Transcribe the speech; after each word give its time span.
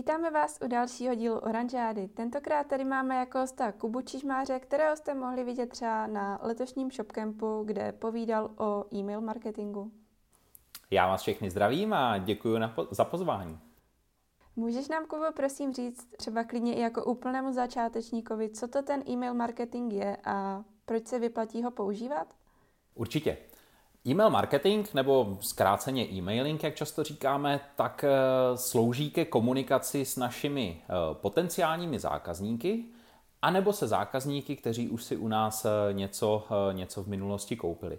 Vítáme 0.00 0.30
vás 0.30 0.58
u 0.64 0.68
dalšího 0.68 1.14
dílu 1.14 1.38
Oranžády. 1.38 2.08
Tentokrát 2.08 2.66
tady 2.66 2.84
máme 2.84 3.16
jako 3.16 3.38
hosta 3.38 3.72
Kubu 3.72 4.00
Čižmáře, 4.00 4.58
kterého 4.58 4.96
jste 4.96 5.14
mohli 5.14 5.44
vidět 5.44 5.68
třeba 5.68 6.06
na 6.06 6.38
letošním 6.42 6.90
Shopcampu, 6.90 7.62
kde 7.64 7.92
povídal 7.92 8.50
o 8.56 8.84
e-mail 8.94 9.20
marketingu. 9.20 9.92
Já 10.90 11.06
vás 11.06 11.22
všechny 11.22 11.50
zdravím 11.50 11.92
a 11.92 12.18
děkuji 12.18 12.58
po- 12.74 12.86
za 12.90 13.04
pozvání. 13.04 13.58
Můžeš 14.56 14.88
nám, 14.88 15.06
Kubo, 15.06 15.32
prosím 15.36 15.72
říct, 15.72 16.16
třeba 16.16 16.44
klidně 16.44 16.74
i 16.74 16.80
jako 16.80 17.04
úplnému 17.04 17.52
začátečníkovi, 17.52 18.48
co 18.48 18.68
to 18.68 18.82
ten 18.82 19.02
e-mail 19.08 19.34
marketing 19.34 19.92
je 19.92 20.16
a 20.24 20.64
proč 20.84 21.06
se 21.06 21.18
vyplatí 21.18 21.62
ho 21.62 21.70
používat? 21.70 22.34
Určitě. 22.94 23.36
E-mail 24.06 24.30
marketing, 24.30 24.88
nebo 24.94 25.38
zkráceně 25.40 26.06
e-mailing, 26.08 26.62
jak 26.62 26.74
často 26.74 27.04
říkáme, 27.04 27.60
tak 27.76 28.04
eh, 28.04 28.56
slouží 28.56 29.10
ke 29.10 29.24
komunikaci 29.24 30.04
s 30.04 30.16
našimi 30.16 30.82
eh, 30.82 30.88
potenciálními 31.12 31.98
zákazníky, 31.98 32.84
anebo 33.42 33.72
se 33.72 33.88
zákazníky, 33.88 34.56
kteří 34.56 34.88
už 34.88 35.04
si 35.04 35.16
u 35.16 35.28
nás 35.28 35.64
eh, 35.64 35.92
něco, 35.92 36.44
něco 36.72 37.02
v 37.02 37.06
minulosti 37.06 37.56
koupili. 37.56 37.98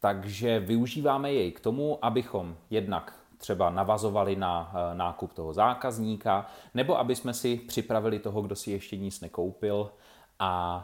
Takže 0.00 0.60
využíváme 0.60 1.32
jej 1.32 1.52
k 1.52 1.60
tomu, 1.60 1.98
abychom 2.02 2.56
jednak 2.70 3.14
třeba 3.38 3.70
navazovali 3.70 4.36
na 4.36 4.72
nákup 4.94 5.32
toho 5.32 5.52
zákazníka, 5.52 6.46
nebo 6.74 6.98
aby 6.98 7.16
jsme 7.16 7.34
si 7.34 7.56
připravili 7.56 8.18
toho, 8.18 8.42
kdo 8.42 8.56
si 8.56 8.70
ještě 8.70 8.96
nic 8.96 9.20
nekoupil 9.20 9.90
a 10.38 10.76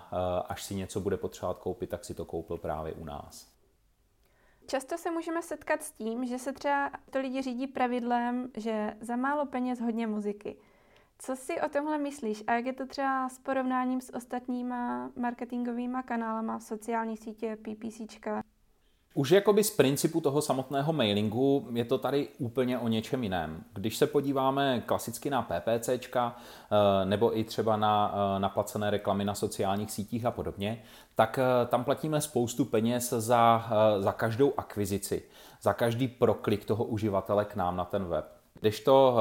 až 0.49 0.63
si 0.63 0.75
něco 0.75 1.01
bude 1.01 1.17
potřebovat 1.17 1.59
koupit, 1.59 1.91
tak 1.91 2.05
si 2.05 2.15
to 2.15 2.25
koupil 2.25 2.57
právě 2.57 2.93
u 2.93 3.05
nás. 3.05 3.48
Často 4.71 4.99
se 4.99 5.11
můžeme 5.11 5.43
setkat 5.43 5.83
s 5.83 5.93
tím, 5.93 6.27
že 6.27 6.39
se 6.39 6.53
třeba 6.53 6.91
to 7.11 7.19
lidi 7.19 7.43
řídí 7.43 7.67
pravidlem, 7.67 8.51
že 8.57 8.97
za 9.01 9.17
málo 9.17 9.47
peněz 9.47 9.81
hodně 9.81 10.07
muziky. 10.07 10.57
Co 11.19 11.37
si 11.37 11.61
o 11.61 11.69
tomhle 11.69 11.99
myslíš 11.99 12.45
a 12.47 12.53
jak 12.53 12.67
je 12.67 12.73
to 12.73 12.87
třeba 12.87 13.29
s 13.29 13.39
porovnáním 13.39 14.01
s 14.01 14.15
ostatníma 14.15 15.11
marketingovými 15.17 15.99
kanálama 16.05 16.61
sociální 16.61 17.17
sítě, 17.17 17.57
PPCčka? 17.57 18.43
Už 19.19 19.31
jakoby 19.31 19.65
z 19.65 19.71
principu 19.71 20.21
toho 20.21 20.43
samotného 20.43 20.93
mailingu 20.93 21.69
je 21.73 21.85
to 21.85 21.99
tady 21.99 22.29
úplně 22.39 22.79
o 22.79 22.89
něčem 22.89 23.23
jiném. 23.23 23.65
Když 23.75 23.97
se 23.97 24.07
podíváme 24.07 24.83
klasicky 24.87 25.31
na 25.31 25.43
PPCčka 25.43 26.37
eh, 26.37 27.05
nebo 27.05 27.39
i 27.39 27.45
třeba 27.45 27.77
na, 27.77 28.15
eh, 28.15 28.39
na 28.41 28.49
placené 28.49 28.91
reklamy 28.91 29.25
na 29.25 29.35
sociálních 29.35 29.91
sítích 29.91 30.25
a 30.25 30.31
podobně, 30.31 30.83
tak 31.15 31.39
eh, 31.39 31.67
tam 31.67 31.85
platíme 31.85 32.21
spoustu 32.21 32.65
peněz 32.65 33.11
za, 33.11 33.69
za 33.99 34.13
každou 34.13 34.53
akvizici, 34.57 35.23
za 35.63 35.73
každý 35.73 36.09
proklik 36.09 36.65
toho 36.65 36.85
uživatele 36.85 37.45
k 37.45 37.57
nám 37.57 37.77
na 37.77 37.85
ten 37.85 38.05
web. 38.05 38.25
Kdežto 38.61 39.17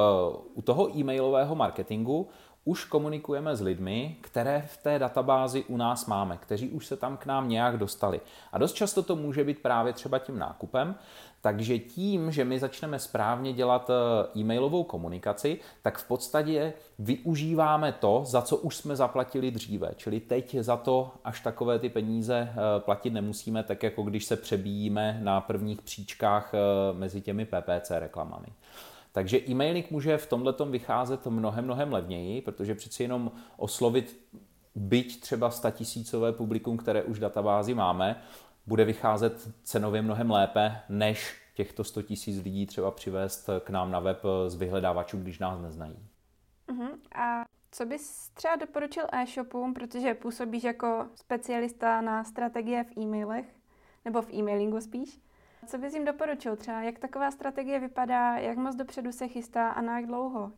u 0.54 0.62
toho 0.62 0.98
e-mailového 0.98 1.56
marketingu 1.56 2.28
už 2.68 2.86
komunikujeme 2.86 3.56
s 3.56 3.62
lidmi, 3.62 4.16
které 4.22 4.64
v 4.68 4.78
té 4.78 5.00
databázi 5.00 5.64
u 5.64 5.78
nás 5.78 6.06
máme, 6.06 6.38
kteří 6.38 6.70
už 6.70 6.88
se 6.88 6.98
tam 6.98 7.18
k 7.18 7.26
nám 7.26 7.50
nějak 7.50 7.78
dostali. 7.78 8.22
A 8.52 8.58
dost 8.58 8.74
často 8.74 9.04
to 9.04 9.16
může 9.16 9.44
být 9.44 9.60
právě 9.62 9.94
třeba 9.94 10.20
tím 10.20 10.40
nákupem, 10.40 10.96
takže 11.42 11.80
tím, 11.80 12.32
že 12.32 12.46
my 12.46 12.60
začneme 12.60 13.00
správně 13.00 13.54
dělat 13.54 13.90
eh, 13.90 14.40
e-mailovou 14.40 14.84
komunikaci, 14.84 15.60
tak 15.82 15.98
v 15.98 16.08
podstatě 16.08 16.74
využíváme 17.00 17.92
to, 17.92 18.22
za 18.26 18.42
co 18.42 18.58
už 18.58 18.76
jsme 18.76 18.96
zaplatili 18.96 19.52
dříve. 19.52 19.92
Čili 19.96 20.20
teď 20.20 20.56
za 20.60 20.78
to 20.78 21.12
až 21.24 21.42
takové 21.42 21.80
ty 21.80 21.90
peníze 21.90 22.50
eh, 22.52 22.80
platit 22.80 23.10
nemusíme, 23.10 23.64
tak 23.64 23.84
jako 23.84 24.04
když 24.04 24.26
se 24.26 24.36
přebíjíme 24.36 25.20
na 25.24 25.42
prvních 25.42 25.82
příčkách 25.82 26.54
eh, 26.54 26.58
mezi 26.94 27.22
těmi 27.22 27.46
PPC 27.46 27.92
reklamami. 27.92 28.48
Takže 29.18 29.40
e-mailing 29.50 29.92
může 29.92 30.18
v 30.18 30.28
tomhle 30.28 30.54
vycházet 30.70 31.28
mnohem, 31.28 31.66
mnohem 31.66 31.94
levněji, 31.94 32.42
protože 32.42 32.76
přeci 32.76 33.04
jenom 33.04 33.32
oslovit 33.58 34.18
byť 34.76 35.22
třeba 35.22 35.52
statisícové 35.52 36.34
publikum, 36.34 36.78
které 36.78 37.04
už 37.04 37.18
v 37.18 37.22
databázi 37.22 37.74
máme, 37.74 38.22
bude 38.68 38.86
vycházet 38.86 39.50
cenově 39.64 40.02
mnohem 40.02 40.32
lépe, 40.32 40.82
než 40.90 41.42
těchto 41.56 41.84
100 41.84 42.02
tisíc 42.02 42.44
lidí 42.44 42.66
třeba 42.66 42.92
přivést 42.92 43.50
k 43.64 43.70
nám 43.70 43.92
na 43.92 44.00
web 44.00 44.24
z 44.48 44.56
vyhledávačů, 44.56 45.18
když 45.18 45.40
nás 45.40 45.62
neznají. 45.62 45.98
Uh-huh. 46.68 46.98
A 47.16 47.46
co 47.72 47.86
bys 47.86 48.30
třeba 48.30 48.56
doporučil 48.56 49.04
e-shopům, 49.12 49.74
protože 49.74 50.14
působíš 50.14 50.64
jako 50.64 51.08
specialista 51.16 52.02
na 52.02 52.24
strategie 52.24 52.84
v 52.84 52.98
e-mailech, 52.98 53.46
nebo 54.06 54.22
v 54.22 54.34
e-mailingu 54.34 54.82
spíš? 54.82 55.20
Co 55.68 55.78
bys 55.78 55.94
jim 55.94 56.06
doporučil 56.06 56.56
třeba? 56.56 56.82
Jak 56.82 57.00
taková 57.00 57.32
strategie 57.32 57.80
vypadá? 57.80 58.38
Jak 58.38 58.58
moc 58.58 58.76
dopředu 58.76 59.12
se 59.12 59.28
chystá 59.28 59.70
a 59.70 59.82
na 59.82 60.00
jak 60.00 60.08
dlouho? 60.08 60.52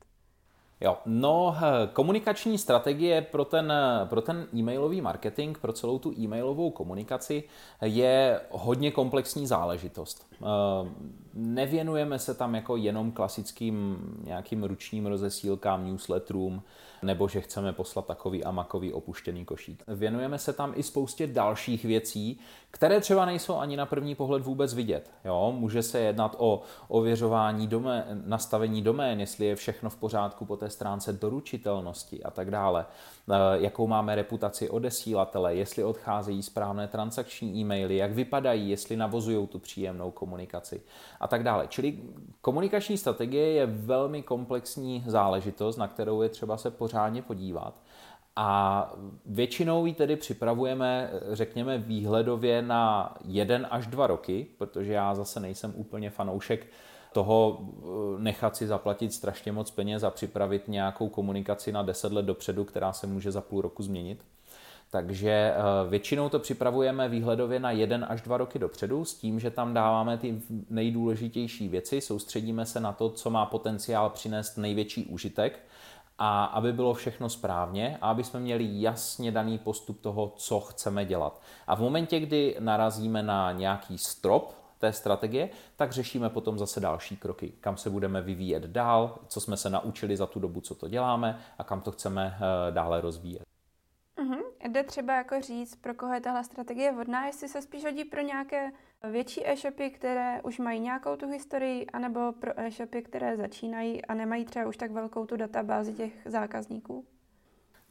Jo, 0.81 0.97
no, 1.05 1.55
komunikační 1.93 2.57
strategie 2.57 3.21
pro 3.21 3.45
ten, 3.45 3.73
pro 4.05 4.21
ten 4.21 4.47
e-mailový 4.53 5.01
marketing, 5.01 5.57
pro 5.57 5.73
celou 5.73 5.99
tu 5.99 6.13
e-mailovou 6.19 6.71
komunikaci 6.71 7.43
je 7.81 8.41
hodně 8.49 8.91
komplexní 8.91 9.47
záležitost. 9.47 10.27
Eh, 10.33 10.45
nevěnujeme 11.33 12.19
se 12.19 12.33
tam 12.33 12.55
jako 12.55 12.77
jenom 12.77 13.11
klasickým 13.11 13.97
nějakým 14.23 14.63
ručním 14.63 15.05
rozesílkám, 15.05 15.85
newsletterům, 15.85 16.61
nebo 17.01 17.27
že 17.27 17.41
chceme 17.41 17.73
poslat 17.73 18.05
takový 18.05 18.43
a 18.43 18.51
makový 18.51 18.93
opuštěný 18.93 19.45
košík. 19.45 19.83
Věnujeme 19.87 20.37
se 20.37 20.53
tam 20.53 20.73
i 20.75 20.83
spoustě 20.83 21.27
dalších 21.27 21.85
věcí, 21.85 22.39
které 22.71 22.99
třeba 22.99 23.25
nejsou 23.25 23.57
ani 23.57 23.77
na 23.77 23.85
první 23.85 24.15
pohled 24.15 24.43
vůbec 24.43 24.73
vidět. 24.73 25.11
Jo? 25.25 25.53
Může 25.57 25.83
se 25.83 25.99
jednat 25.99 26.35
o 26.37 26.61
ověřování 26.87 27.67
domé, 27.67 28.07
nastavení 28.25 28.81
domén, 28.81 29.19
jestli 29.19 29.45
je 29.45 29.55
všechno 29.55 29.89
v 29.89 29.95
pořádku 29.95 30.45
po 30.45 30.57
té 30.57 30.69
stránce 30.69 31.13
doručitelnosti 31.13 32.23
a 32.23 32.31
tak 32.31 32.51
dále. 32.51 32.85
Eh, 33.31 33.35
jakou 33.53 33.87
máme 33.87 34.15
reputaci 34.15 34.69
odesílatele, 34.69 35.55
jestli 35.55 35.83
odcházejí 35.83 36.43
správné 36.43 36.87
transakční 36.87 37.59
e-maily, 37.59 37.95
jak 37.95 38.11
vypadají, 38.11 38.69
jestli 38.69 38.97
navozují 38.97 39.47
tu 39.47 39.59
příjemnou 39.59 40.11
komunikaci 40.11 40.81
a 41.19 41.27
tak 41.27 41.43
dále. 41.43 41.67
Čili 41.67 41.99
komunikační 42.41 42.97
strategie 42.97 43.51
je 43.51 43.65
velmi 43.65 44.23
komplexní 44.23 45.03
záležitost, 45.07 45.77
na 45.77 45.87
kterou 45.87 46.21
je 46.21 46.29
třeba 46.29 46.57
se 46.57 46.71
pořádně 46.89 47.21
podívat. 47.21 47.81
A 48.35 48.93
většinou 49.25 49.85
ji 49.85 49.93
tedy 49.93 50.15
připravujeme, 50.15 51.11
řekněme, 51.31 51.77
výhledově 51.77 52.61
na 52.61 53.15
jeden 53.25 53.67
až 53.69 53.87
dva 53.87 54.07
roky, 54.07 54.47
protože 54.57 54.93
já 54.93 55.15
zase 55.15 55.39
nejsem 55.39 55.73
úplně 55.75 56.09
fanoušek 56.09 56.67
toho 57.13 57.59
eh, 57.61 58.21
nechat 58.21 58.55
si 58.55 58.67
zaplatit 58.67 59.13
strašně 59.13 59.51
moc 59.51 59.71
peněz 59.71 60.03
a 60.03 60.09
připravit 60.09 60.67
nějakou 60.67 61.09
komunikaci 61.09 61.71
na 61.71 61.83
10 61.83 62.11
let 62.11 62.25
dopředu, 62.25 62.63
která 62.65 62.93
se 62.93 63.07
může 63.07 63.31
za 63.31 63.41
půl 63.41 63.61
roku 63.61 63.83
změnit. 63.83 64.23
Takže 64.91 65.31
eh, 65.31 65.89
většinou 65.89 66.29
to 66.29 66.39
připravujeme 66.39 67.09
výhledově 67.09 67.59
na 67.59 67.71
jeden 67.71 68.05
až 68.09 68.21
dva 68.21 68.37
roky 68.37 68.59
dopředu 68.59 69.05
s 69.05 69.15
tím, 69.15 69.39
že 69.39 69.51
tam 69.51 69.73
dáváme 69.73 70.17
ty 70.17 70.41
nejdůležitější 70.69 71.67
věci, 71.67 72.01
soustředíme 72.01 72.65
se 72.65 72.79
na 72.79 72.93
to, 72.93 73.09
co 73.09 73.29
má 73.29 73.45
potenciál 73.45 74.09
přinést 74.09 74.57
největší 74.57 75.05
užitek 75.05 75.59
a 76.21 76.45
aby 76.45 76.73
bylo 76.73 76.93
všechno 76.93 77.29
správně 77.29 77.97
a 78.01 78.09
aby 78.09 78.23
jsme 78.23 78.39
měli 78.39 78.81
jasně 78.81 79.31
daný 79.31 79.57
postup 79.57 80.01
toho, 80.01 80.33
co 80.35 80.59
chceme 80.59 81.05
dělat. 81.05 81.41
A 81.67 81.75
v 81.75 81.79
momentě, 81.79 82.19
kdy 82.19 82.55
narazíme 82.59 83.23
na 83.23 83.51
nějaký 83.51 83.97
strop, 83.97 84.59
té 84.79 84.93
strategie, 84.93 85.49
tak 85.75 85.91
řešíme 85.91 86.29
potom 86.29 86.59
zase 86.59 86.79
další 86.79 87.17
kroky, 87.17 87.53
kam 87.61 87.77
se 87.77 87.89
budeme 87.89 88.21
vyvíjet 88.21 88.63
dál, 88.63 89.19
co 89.27 89.41
jsme 89.41 89.57
se 89.57 89.69
naučili 89.69 90.17
za 90.17 90.25
tu 90.25 90.39
dobu, 90.39 90.61
co 90.61 90.75
to 90.75 90.87
děláme 90.87 91.39
a 91.57 91.63
kam 91.63 91.81
to 91.81 91.91
chceme 91.91 92.35
eh, 92.35 92.71
dále 92.71 93.01
rozvíjet. 93.01 93.43
Uh-huh. 94.17 94.43
Jde 94.69 94.83
třeba 94.83 95.15
jako 95.15 95.41
říct, 95.41 95.75
pro 95.75 95.93
koho 95.93 96.13
je 96.13 96.21
tahle 96.21 96.43
strategie 96.43 96.91
vhodná, 96.91 97.25
jestli 97.25 97.47
se 97.47 97.61
spíš 97.61 97.83
hodí 97.83 98.05
pro 98.05 98.21
nějaké 98.21 98.71
větší 99.03 99.47
e-shopy, 99.47 99.89
které 99.89 100.41
už 100.41 100.59
mají 100.59 100.79
nějakou 100.79 101.15
tu 101.15 101.27
historii, 101.27 101.85
anebo 101.85 102.31
pro 102.31 102.59
e-shopy, 102.59 103.01
které 103.01 103.37
začínají 103.37 104.05
a 104.05 104.13
nemají 104.13 104.45
třeba 104.45 104.67
už 104.67 104.77
tak 104.77 104.91
velkou 104.91 105.25
tu 105.25 105.37
databázi 105.37 105.93
těch 105.93 106.13
zákazníků? 106.25 107.05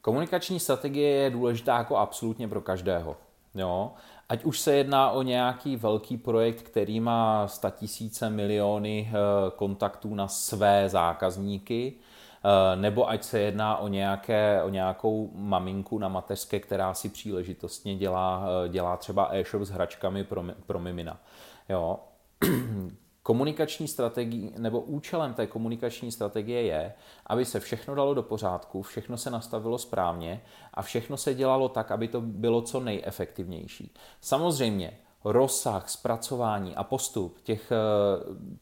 Komunikační 0.01 0.61
strategie 0.61 1.11
je 1.11 1.31
důležitá 1.31 1.79
jako 1.79 1.97
absolutně 1.97 2.49
pro 2.49 2.61
každého. 2.61 3.17
Jo? 3.55 3.93
Ať 4.29 4.45
už 4.45 4.61
se 4.61 4.77
jedná 4.77 5.11
o 5.11 5.23
nějaký 5.23 5.77
velký 5.77 6.17
projekt, 6.17 6.63
který 6.63 7.01
má 7.01 7.49
tisíce 7.71 8.31
miliony 8.31 9.11
eh, 9.11 9.15
kontaktů 9.57 10.15
na 10.15 10.29
své 10.29 10.89
zákazníky, 10.89 11.95
nebo 12.75 13.09
ať 13.09 13.25
se 13.25 13.41
jedná 13.41 13.77
o, 13.77 13.89
nějaké, 13.89 14.63
o 14.63 14.69
nějakou 14.69 15.31
maminku 15.35 15.99
na 15.99 16.09
mateřské, 16.09 16.61
která 16.61 16.95
si 16.95 17.09
příležitostně 17.09 17.97
dělá, 17.97 18.47
eh, 18.65 18.69
dělá 18.69 18.97
třeba 18.97 19.29
e-shop 19.33 19.63
s 19.63 19.71
hračkami 19.71 20.25
pro, 20.25 20.45
pro 20.67 20.79
mimina. 20.79 21.21
Jo? 21.69 21.99
komunikační 23.23 23.89
strategii, 23.89 24.53
nebo 24.59 24.81
účelem 24.81 25.35
té 25.35 25.47
komunikační 25.47 26.13
strategie 26.13 26.63
je, 26.63 26.93
aby 27.27 27.45
se 27.45 27.61
všechno 27.61 27.95
dalo 27.95 28.15
do 28.15 28.23
pořádku, 28.23 28.83
všechno 28.83 29.17
se 29.17 29.31
nastavilo 29.31 29.79
správně 29.79 30.41
a 30.75 30.83
všechno 30.83 31.17
se 31.17 31.35
dělalo 31.35 31.69
tak, 31.69 31.91
aby 31.91 32.09
to 32.09 32.21
bylo 32.21 32.63
co 32.63 32.81
nejefektivnější. 32.81 33.95
Samozřejmě, 34.21 34.99
rozsah, 35.25 35.91
zpracování 35.91 36.77
a 36.77 36.85
postup 36.85 37.41
těch 37.43 37.73
eh, 37.73 37.77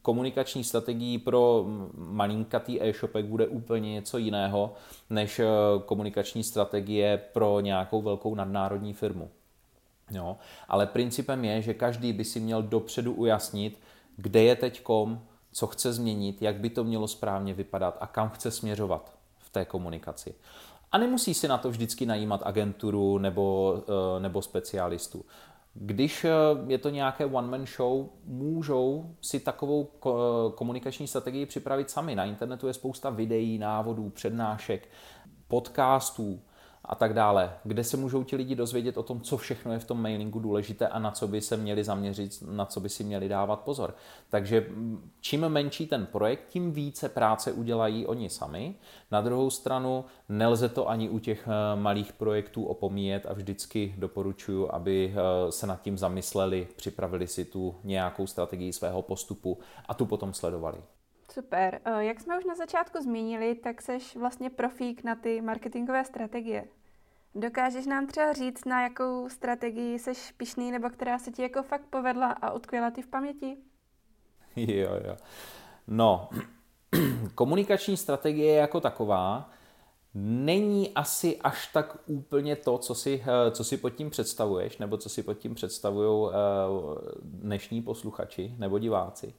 komunikačních 0.01 0.67
strategií 0.67 1.17
pro 1.17 1.65
malinkatý 1.97 2.83
e-shopek 2.83 3.25
bude 3.25 3.47
úplně 3.47 3.91
něco 3.91 4.17
jiného 4.17 4.73
než 5.09 5.39
eh, 5.39 5.45
komunikační 5.85 6.43
strategie 6.43 7.17
pro 7.33 7.59
nějakou 7.59 8.01
velkou 8.01 8.35
nadnárodní 8.35 8.93
firmu. 8.93 9.29
Jo? 10.11 10.37
Ale 10.67 10.85
principem 10.87 11.45
je, 11.45 11.61
že 11.61 11.73
každý 11.73 12.13
by 12.13 12.25
si 12.25 12.39
měl 12.39 12.63
dopředu 12.63 13.13
ujasnit, 13.13 13.79
kde 14.15 14.43
je 14.43 14.55
teď 14.55 14.81
kom, 14.81 15.21
co 15.51 15.67
chce 15.67 15.93
změnit, 15.93 16.41
jak 16.41 16.55
by 16.55 16.69
to 16.69 16.83
mělo 16.83 17.07
správně 17.07 17.53
vypadat 17.53 17.97
a 18.01 18.07
kam 18.07 18.29
chce 18.29 18.51
směřovat 18.51 19.13
v 19.39 19.49
té 19.49 19.65
komunikaci. 19.65 20.35
A 20.91 20.97
nemusí 20.97 21.33
si 21.33 21.47
na 21.47 21.57
to 21.57 21.69
vždycky 21.69 22.05
najímat 22.05 22.41
agenturu 22.45 23.17
nebo, 23.17 23.77
eh, 23.87 24.19
nebo 24.19 24.41
specialistu. 24.41 25.25
Když 25.79 26.25
eh, 26.25 26.31
je 26.67 26.77
to 26.77 26.89
nějaké 26.89 27.25
one-man 27.25 27.65
show, 27.65 28.09
můžou 28.25 29.15
si 29.21 29.39
takovou 29.39 29.83
komunikační 30.55 31.07
strategii 31.07 31.45
připravit 31.45 31.89
sami. 31.89 32.15
Na 32.15 32.25
internetu 32.25 32.67
je 32.67 32.73
spousta 32.73 33.09
videí, 33.09 33.57
návodů, 33.57 34.09
přednášek, 34.09 34.89
podcastů, 35.47 36.39
a 36.87 36.95
tak 36.95 37.13
dále, 37.13 37.53
kde 37.63 37.83
se 37.83 37.97
můžou 37.97 38.23
ti 38.23 38.35
lidi 38.35 38.55
dozvědět 38.55 38.97
o 38.97 39.03
tom, 39.03 39.21
co 39.21 39.37
všechno 39.37 39.73
je 39.73 39.79
v 39.79 39.85
tom 39.85 40.01
mailingu 40.01 40.39
důležité 40.39 40.87
a 40.87 40.99
na 40.99 41.11
co 41.11 41.27
by 41.27 41.41
se 41.41 41.57
měli 41.57 41.83
zaměřit, 41.83 42.43
na 42.51 42.65
co 42.65 42.79
by 42.79 42.89
si 42.89 43.03
měli 43.03 43.29
dávat 43.29 43.59
pozor. 43.59 43.95
Takže 44.29 44.65
mm, 44.69 45.11
čím 45.21 45.49
menší 45.49 45.87
ten 45.87 46.05
projekt, 46.05 46.47
tím 46.49 46.71
více 46.71 47.09
práce 47.09 47.51
udělají 47.51 48.05
oni 48.05 48.29
sami. 48.29 48.75
Na 49.11 49.21
druhou 49.21 49.49
stranu 49.49 50.05
nelze 50.29 50.69
to 50.69 50.89
ani 50.89 51.09
u 51.09 51.19
těch 51.19 51.47
eh, 51.47 51.75
malých 51.75 52.13
projektů 52.13 52.65
opomíjet 52.65 53.25
a 53.25 53.33
vždycky 53.33 53.95
doporučuji, 53.97 54.67
aby 54.67 55.13
eh, 55.15 55.51
se 55.51 55.67
nad 55.67 55.81
tím 55.81 55.97
zamysleli, 55.97 56.67
připravili 56.75 57.27
si 57.27 57.45
tu 57.45 57.75
nějakou 57.83 58.27
strategii 58.27 58.73
svého 58.73 59.01
postupu 59.01 59.57
a 59.87 59.93
tu 59.93 60.05
potom 60.05 60.33
sledovali. 60.33 60.77
Super. 61.31 61.81
Eh, 61.85 62.05
jak 62.05 62.19
jsme 62.19 62.37
už 62.37 62.45
na 62.45 62.55
začátku 62.55 63.01
zmínili, 63.01 63.55
tak 63.55 63.81
seš 63.81 64.15
vlastně 64.15 64.49
profík 64.49 65.03
na 65.03 65.15
ty 65.15 65.41
marketingové 65.41 66.05
strategie. 66.05 66.67
Dokážeš 67.35 67.85
nám 67.85 68.07
třeba 68.07 68.33
říct, 68.33 68.65
na 68.65 68.83
jakou 68.83 69.29
strategii 69.29 69.99
seš 69.99 70.31
pišný, 70.31 70.71
nebo 70.71 70.89
která 70.89 71.19
se 71.19 71.31
ti 71.31 71.41
jako 71.41 71.63
fakt 71.63 71.85
povedla 71.89 72.31
a 72.31 72.51
utkvěla 72.51 72.91
ty 72.91 73.01
v 73.01 73.07
paměti? 73.07 73.57
Jo, 74.55 74.89
jo. 75.07 75.17
No, 75.87 76.29
komunikační 77.35 77.97
strategie 77.97 78.55
jako 78.55 78.81
taková 78.81 79.49
není 80.19 80.89
asi 80.89 81.37
až 81.37 81.69
tak 81.73 81.97
úplně 82.05 82.55
to, 82.55 82.77
co 82.77 82.95
si, 82.95 83.23
eh, 83.23 83.51
co 83.51 83.63
si 83.63 83.77
pod 83.77 83.89
tím 83.89 84.09
představuješ, 84.09 84.77
nebo 84.77 84.97
co 84.97 85.09
si 85.09 85.23
pod 85.23 85.33
tím 85.33 85.55
představují 85.55 86.31
eh, 86.31 86.35
dnešní 87.21 87.81
posluchači 87.81 88.55
nebo 88.57 88.79
diváci. 88.79 89.33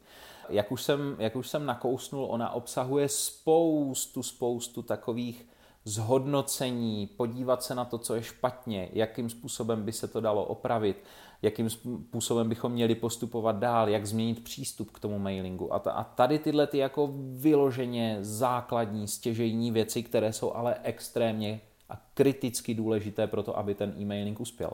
Jak 0.49 0.73
už 0.73 0.83
jsem, 0.83 1.17
jak 1.19 1.37
už 1.37 1.49
jsem 1.49 1.67
nakousnul, 1.67 2.27
ona 2.31 2.51
obsahuje 2.51 3.09
spoustu, 3.09 4.23
spoustu 4.23 4.83
takových 4.83 5.47
zhodnocení, 5.88 7.06
podívat 7.06 7.62
se 7.62 7.75
na 7.75 7.85
to, 7.85 7.99
co 7.99 8.14
je 8.14 8.23
špatně, 8.23 8.88
jakým 8.93 9.31
způsobem 9.31 9.85
by 9.85 9.93
se 9.93 10.08
to 10.08 10.20
dalo 10.20 10.44
opravit, 10.44 11.05
jakým 11.43 11.70
způsobem 11.70 12.49
bychom 12.49 12.73
měli 12.73 12.94
postupovat 12.94 13.56
dál, 13.56 13.88
jak 13.88 14.06
změnit 14.06 14.44
přístup 14.44 14.90
k 14.90 14.99
tomu 14.99 15.19
mailingu. 15.19 15.75
A, 15.75 15.79
ta, 15.79 15.93
a 15.93 16.05
tady 16.05 16.38
tyhle 16.38 16.67
ty 16.67 16.79
jako 16.79 17.11
vyloženě 17.32 18.19
základní, 18.20 19.08
stěžejní 19.08 19.70
věci, 19.70 20.02
které 20.02 20.32
jsou 20.32 20.52
ale 20.52 20.76
extrémně 20.82 21.61
a 21.88 22.02
kriticky 22.14 22.75
důležité 22.75 23.26
pro 23.26 23.43
to, 23.43 23.58
aby 23.58 23.75
ten 23.75 23.94
e-mailing 23.99 24.41
uspěl. 24.41 24.73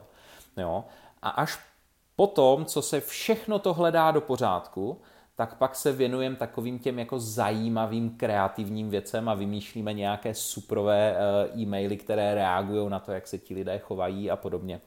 Jo? 0.57 0.85
A 1.21 1.29
až 1.29 1.59
potom, 2.15 2.65
co 2.65 2.81
se 2.81 3.01
všechno 3.01 3.59
to 3.59 3.73
hledá 3.73 4.11
do 4.11 4.21
pořádku, 4.21 5.01
tak 5.35 5.55
pak 5.55 5.75
se 5.75 5.91
věnujeme 5.91 6.35
takovým 6.35 6.79
těm 6.79 6.99
jako 6.99 7.19
zajímavým 7.19 8.09
kreativním 8.17 8.89
věcem 8.89 9.29
a 9.29 9.33
vymýšlíme 9.33 9.93
nějaké 9.93 10.33
suprové 10.33 11.15
eh, 11.15 11.59
e-maily, 11.59 11.97
které 11.97 12.35
reagují 12.35 12.89
na 12.89 12.99
to, 12.99 13.11
jak 13.11 13.27
se 13.27 13.37
ti 13.37 13.53
lidé 13.53 13.79
chovají 13.79 14.31
a 14.31 14.35
podobně. 14.35 14.81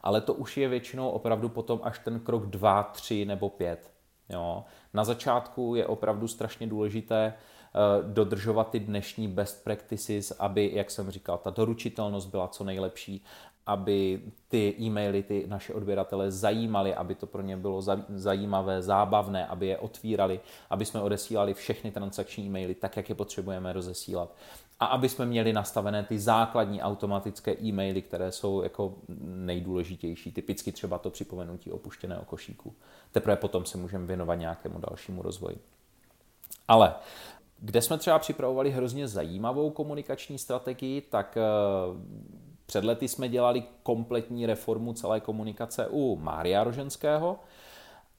Ale 0.00 0.20
to 0.20 0.34
už 0.34 0.56
je 0.56 0.68
většinou 0.68 1.08
opravdu 1.08 1.48
potom 1.48 1.80
až 1.82 1.98
ten 1.98 2.20
krok 2.20 2.46
2, 2.46 2.82
3 2.82 3.24
nebo 3.24 3.48
5. 3.48 3.92
Jo. 4.28 4.64
Na 4.94 5.04
začátku 5.04 5.74
je 5.74 5.86
opravdu 5.86 6.28
strašně 6.28 6.66
důležité 6.66 7.34
eh, 7.34 7.78
dodržovat 8.02 8.70
ty 8.70 8.80
dnešní 8.80 9.28
best 9.28 9.64
practices, 9.64 10.30
aby, 10.38 10.70
jak 10.74 10.90
jsem 10.90 11.10
říkal, 11.10 11.38
ta 11.38 11.50
doručitelnost 11.50 12.28
byla 12.28 12.48
co 12.48 12.64
nejlepší, 12.64 13.24
aby 13.66 14.20
ty 14.48 14.74
e-maily 14.80 15.22
ty 15.22 15.44
naše 15.46 15.74
odběratele 15.74 16.30
zajímaly, 16.30 16.94
aby 16.94 17.14
to 17.14 17.26
pro 17.26 17.42
ně 17.42 17.56
bylo 17.56 17.82
zajímavé, 18.08 18.82
zábavné, 18.82 19.46
aby 19.46 19.66
je 19.66 19.78
otvírali, 19.78 20.40
aby 20.70 20.84
jsme 20.84 21.00
odesílali 21.00 21.54
všechny 21.54 21.90
transakční 21.90 22.46
e-maily 22.46 22.74
tak, 22.74 22.96
jak 22.96 23.08
je 23.08 23.14
potřebujeme 23.14 23.72
rozesílat. 23.72 24.34
A 24.80 24.86
aby 24.86 25.08
jsme 25.08 25.26
měli 25.26 25.52
nastavené 25.52 26.02
ty 26.04 26.18
základní 26.18 26.82
automatické 26.82 27.56
e-maily, 27.62 28.02
které 28.02 28.32
jsou 28.32 28.62
jako 28.62 28.94
nejdůležitější, 29.24 30.32
typicky 30.32 30.72
třeba 30.72 30.98
to 30.98 31.10
připomenutí 31.10 31.72
opuštěného 31.72 32.24
košíku. 32.24 32.74
Teprve 33.12 33.36
potom 33.36 33.64
se 33.64 33.78
můžeme 33.78 34.06
věnovat 34.06 34.34
nějakému 34.34 34.78
dalšímu 34.78 35.22
rozvoji. 35.22 35.58
Ale 36.68 36.94
kde 37.58 37.82
jsme 37.82 37.98
třeba 37.98 38.18
připravovali 38.18 38.70
hrozně 38.70 39.08
zajímavou 39.08 39.70
komunikační 39.70 40.38
strategii, 40.38 41.00
tak 41.00 41.36
eh, 41.36 41.42
před 42.72 42.84
lety 42.84 43.08
jsme 43.08 43.28
dělali 43.28 43.62
kompletní 43.82 44.46
reformu 44.46 44.92
celé 44.92 45.20
komunikace 45.20 45.88
u 45.90 46.16
Mária 46.16 46.64
Roženského 46.64 47.38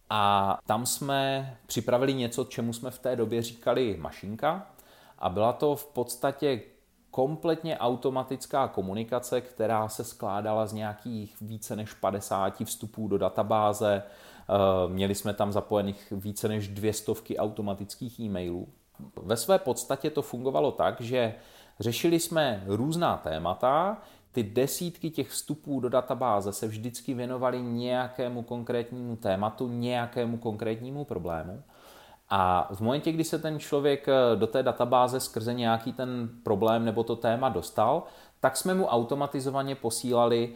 a 0.09 0.57
tam 0.65 0.85
jsme 0.85 1.57
připravili 1.65 2.13
něco, 2.13 2.43
čemu 2.43 2.73
jsme 2.73 2.91
v 2.91 2.99
té 2.99 3.15
době 3.15 3.41
říkali 3.41 3.97
mašinka 3.99 4.67
a 5.19 5.29
byla 5.29 5.53
to 5.53 5.75
v 5.75 5.85
podstatě 5.85 6.61
kompletně 7.11 7.77
automatická 7.77 8.67
komunikace, 8.67 9.41
která 9.41 9.89
se 9.89 10.03
skládala 10.03 10.65
z 10.65 10.73
nějakých 10.73 11.35
více 11.41 11.75
než 11.75 11.93
50 11.93 12.63
vstupů 12.63 13.07
do 13.07 13.17
databáze. 13.17 14.03
Eh, 14.03 14.53
měli 14.87 15.15
jsme 15.15 15.33
tam 15.33 15.51
zapojených 15.51 16.13
více 16.15 16.47
než 16.47 16.67
dvě 16.67 16.93
stovky 16.93 17.37
automatických 17.37 18.19
e-mailů. 18.19 18.67
Ve 19.23 19.37
své 19.37 19.59
podstatě 19.59 20.09
to 20.09 20.21
fungovalo 20.21 20.71
tak, 20.71 21.01
že 21.01 21.35
řešili 21.79 22.19
jsme 22.19 22.63
různá 22.65 23.17
témata, 23.17 23.97
ty 24.33 24.43
desítky 24.43 25.09
těch 25.09 25.29
vstupů 25.29 25.79
do 25.79 25.89
databáze 25.89 26.53
se 26.53 26.67
vždycky 26.67 27.13
věnovaly 27.13 27.61
nějakému 27.61 28.43
konkrétnímu 28.43 29.15
tématu, 29.15 29.67
nějakému 29.67 30.37
konkrétnímu 30.37 31.05
problému. 31.05 31.63
A 32.29 32.69
v 32.73 32.81
momentě, 32.81 33.11
kdy 33.11 33.23
se 33.23 33.39
ten 33.39 33.59
člověk 33.59 34.07
eh, 34.07 34.35
do 34.35 34.47
té 34.47 34.63
databáze 34.63 35.19
skrze 35.19 35.53
nějaký 35.53 35.93
ten 35.93 36.29
problém 36.43 36.85
nebo 36.85 37.03
to 37.03 37.15
téma 37.15 37.49
dostal, 37.49 38.03
tak 38.39 38.57
jsme 38.57 38.73
mu 38.73 38.85
automatizovaně 38.85 39.75
posílali 39.75 40.53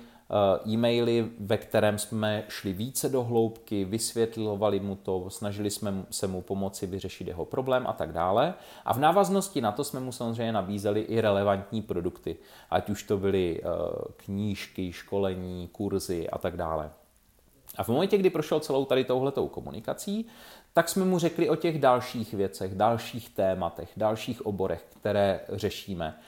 e-maily, 0.67 1.29
ve 1.39 1.57
kterém 1.57 1.97
jsme 1.97 2.43
šli 2.47 2.73
více 2.73 3.09
do 3.09 3.23
hloubky, 3.23 3.85
vysvětlovali 3.85 4.79
mu 4.79 4.95
to, 4.95 5.29
snažili 5.29 5.69
jsme 5.69 6.05
se 6.11 6.27
mu 6.27 6.41
pomoci 6.41 6.87
vyřešit 6.87 7.27
jeho 7.27 7.45
problém 7.45 7.87
a 7.87 7.93
tak 7.93 8.11
dále. 8.11 8.53
A 8.85 8.93
v 8.93 8.99
návaznosti 8.99 9.61
na 9.61 9.71
to 9.71 9.83
jsme 9.83 9.99
mu 9.99 10.11
samozřejmě 10.11 10.51
nabízeli 10.51 11.01
i 11.01 11.21
relevantní 11.21 11.81
produkty, 11.81 12.37
ať 12.69 12.89
už 12.89 13.03
to 13.03 13.17
byly 13.17 13.61
eh, 13.61 13.67
knížky, 14.17 14.93
školení, 14.93 15.69
kurzy 15.71 16.29
a 16.29 16.37
tak 16.37 16.57
dále. 16.57 16.91
A 17.77 17.83
v 17.83 17.89
momentě, 17.89 18.17
kdy 18.17 18.29
prošel 18.29 18.59
celou 18.59 18.85
tady 18.85 19.03
touhletou 19.03 19.47
komunikací, 19.47 20.25
tak 20.73 20.89
jsme 20.89 21.05
mu 21.05 21.19
řekli 21.19 21.49
o 21.49 21.55
těch 21.55 21.79
dalších 21.79 22.33
věcech, 22.33 22.75
dalších 22.75 23.29
tématech, 23.29 23.89
dalších 23.97 24.45
oborech, 24.45 24.85
které 24.99 25.39
řešíme. 25.49 26.19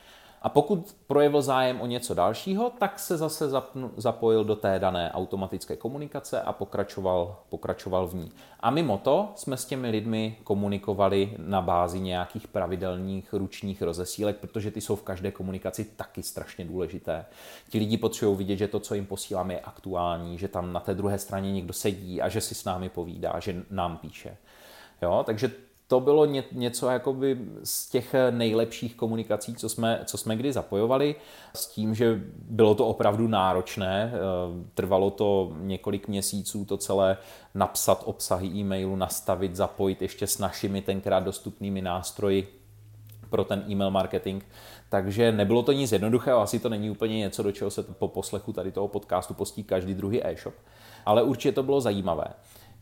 A 0.42 0.50
pokud 0.50 0.96
projevil 1.08 1.42
zájem 1.42 1.82
o 1.82 1.86
něco 1.86 2.14
dalšího, 2.14 2.72
tak 2.80 3.00
se 3.00 3.18
zase 3.18 3.50
zapojil 3.98 4.44
do 4.44 4.56
té 4.56 4.80
dané 4.80 5.12
automatické 5.12 5.76
komunikace 5.76 6.42
a 6.42 6.54
pokračoval, 6.54 7.40
pokračoval 7.50 8.08
v 8.08 8.16
ní. 8.16 8.32
A 8.60 8.70
mimo 8.70 8.98
to 8.98 9.32
jsme 9.36 9.58
s 9.58 9.66
těmi 9.66 9.90
lidmi 9.90 10.38
komunikovali 10.44 11.36
na 11.38 11.62
bázi 11.62 12.00
nějakých 12.00 12.48
pravidelných 12.48 13.34
ručních 13.34 13.82
rozesílek, 13.82 14.38
protože 14.38 14.72
ty 14.72 14.82
jsou 14.82 14.96
v 14.96 15.04
každé 15.04 15.32
komunikaci 15.32 15.86
taky 15.86 16.24
strašně 16.24 16.66
důležité. 16.66 17.26
Ti 17.70 17.80
lidi 17.80 17.98
potřebují 17.98 18.38
vidět, 18.38 18.58
že 18.58 18.68
to, 18.68 18.80
co 18.80 18.96
jim 18.96 19.06
posíláme, 19.06 19.54
je 19.54 19.60
aktuální, 19.60 20.38
že 20.38 20.48
tam 20.48 20.74
na 20.74 20.80
té 20.80 20.94
druhé 20.94 21.20
straně 21.20 21.52
někdo 21.52 21.74
sedí 21.74 22.22
a 22.22 22.30
že 22.30 22.42
si 22.42 22.56
s 22.56 22.66
námi 22.66 22.90
povídá, 22.90 23.40
že 23.40 23.64
nám 23.70 23.98
píše. 23.98 24.38
Jo, 25.02 25.24
takže 25.26 25.52
to 25.90 26.00
bylo 26.00 26.26
ně, 26.26 26.44
něco 26.52 26.90
jakoby 26.90 27.38
z 27.64 27.90
těch 27.90 28.16
nejlepších 28.32 28.96
komunikací, 28.96 29.56
co 29.56 29.70
jsme, 29.70 30.02
co 30.06 30.18
jsme 30.18 30.36
kdy 30.36 30.54
zapojovali, 30.54 31.16
s 31.54 31.68
tím, 31.68 31.96
že 31.96 32.22
bylo 32.50 32.76
to 32.76 32.88
opravdu 32.88 33.28
náročné, 33.28 34.12
eh, 34.14 34.20
trvalo 34.74 35.12
to 35.12 35.52
několik 35.60 36.08
měsíců 36.08 36.66
to 36.66 36.78
celé 36.78 37.18
napsat 37.56 38.04
obsahy 38.06 38.48
e-mailu, 38.48 38.96
nastavit, 38.96 39.56
zapojit 39.56 40.02
ještě 40.02 40.28
s 40.28 40.38
našimi 40.38 40.82
tenkrát 40.82 41.24
dostupnými 41.24 41.82
nástroji 41.82 42.48
pro 43.30 43.44
ten 43.44 43.66
e-mail 43.70 43.92
marketing. 43.92 44.44
Takže 44.90 45.32
nebylo 45.32 45.64
to 45.64 45.72
nic 45.72 45.92
jednoduchého, 45.92 46.42
asi 46.42 46.60
to 46.60 46.70
není 46.70 46.90
úplně 46.90 47.18
něco, 47.18 47.44
do 47.44 47.52
čeho 47.52 47.72
se 47.72 47.84
po 47.84 48.08
poslechu 48.08 48.54
tady 48.54 48.72
toho 48.72 48.88
podcastu 48.88 49.34
postí 49.34 49.64
každý 49.64 49.94
druhý 49.94 50.26
e-shop. 50.26 50.56
Ale 51.06 51.24
určitě 51.24 51.52
to 51.52 51.64
bylo 51.64 51.82
zajímavé. 51.82 52.26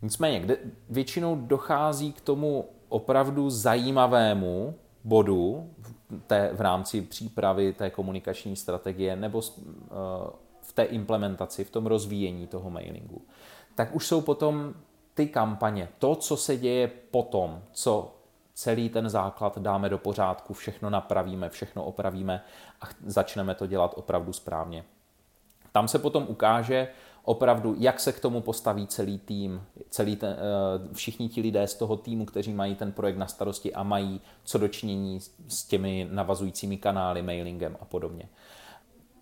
Nicméně, 0.01 0.39
kde 0.39 0.57
většinou 0.89 1.35
dochází 1.35 2.13
k 2.13 2.21
tomu 2.21 2.69
opravdu 2.89 3.49
zajímavému 3.49 4.75
bodu 5.03 5.69
té, 6.27 6.49
v 6.53 6.61
rámci 6.61 7.01
přípravy 7.01 7.73
té 7.73 7.89
komunikační 7.89 8.55
strategie 8.55 9.15
nebo 9.15 9.41
eh, 9.41 9.93
v 10.61 10.73
té 10.73 10.83
implementaci, 10.83 11.63
v 11.63 11.69
tom 11.69 11.85
rozvíjení 11.85 12.47
toho 12.47 12.69
mailingu, 12.69 13.21
tak 13.75 13.95
už 13.95 14.07
jsou 14.07 14.21
potom 14.21 14.73
ty 15.13 15.27
kampaně, 15.27 15.89
to, 15.99 16.15
co 16.15 16.37
se 16.37 16.57
děje 16.57 16.87
potom, 16.87 17.61
co 17.71 18.13
celý 18.53 18.89
ten 18.89 19.09
základ 19.09 19.57
dáme 19.57 19.89
do 19.89 19.97
pořádku, 19.97 20.53
všechno 20.53 20.89
napravíme, 20.89 21.49
všechno 21.49 21.83
opravíme 21.83 22.43
a 22.81 22.85
začneme 23.05 23.55
to 23.55 23.67
dělat 23.67 23.93
opravdu 23.95 24.33
správně. 24.33 24.83
Tam 25.71 25.87
se 25.87 25.99
potom 25.99 26.25
ukáže 26.27 26.87
opravdu, 27.27 27.75
jak 27.79 27.99
se 27.99 28.11
k 28.11 28.19
tomu 28.19 28.41
postaví 28.41 28.87
celý 28.87 29.19
tým, 29.19 29.61
celý 29.89 30.15
ten, 30.15 30.29
eh, 30.29 30.93
všichni 30.93 31.29
ti 31.29 31.41
lidé 31.41 31.67
z 31.67 31.73
toho 31.73 31.97
týmu, 31.97 32.25
kteří 32.25 32.53
mají 32.53 32.75
ten 32.75 32.91
projekt 32.91 33.17
na 33.17 33.27
starosti 33.27 33.73
a 33.73 33.83
mají 33.83 34.21
co 34.43 34.57
dočinění 34.57 35.19
s 35.47 35.63
těmi 35.63 36.07
navazujícími 36.11 36.77
kanály, 36.77 37.21
mailingem 37.21 37.77
a 37.79 37.85
podobně. 37.85 38.29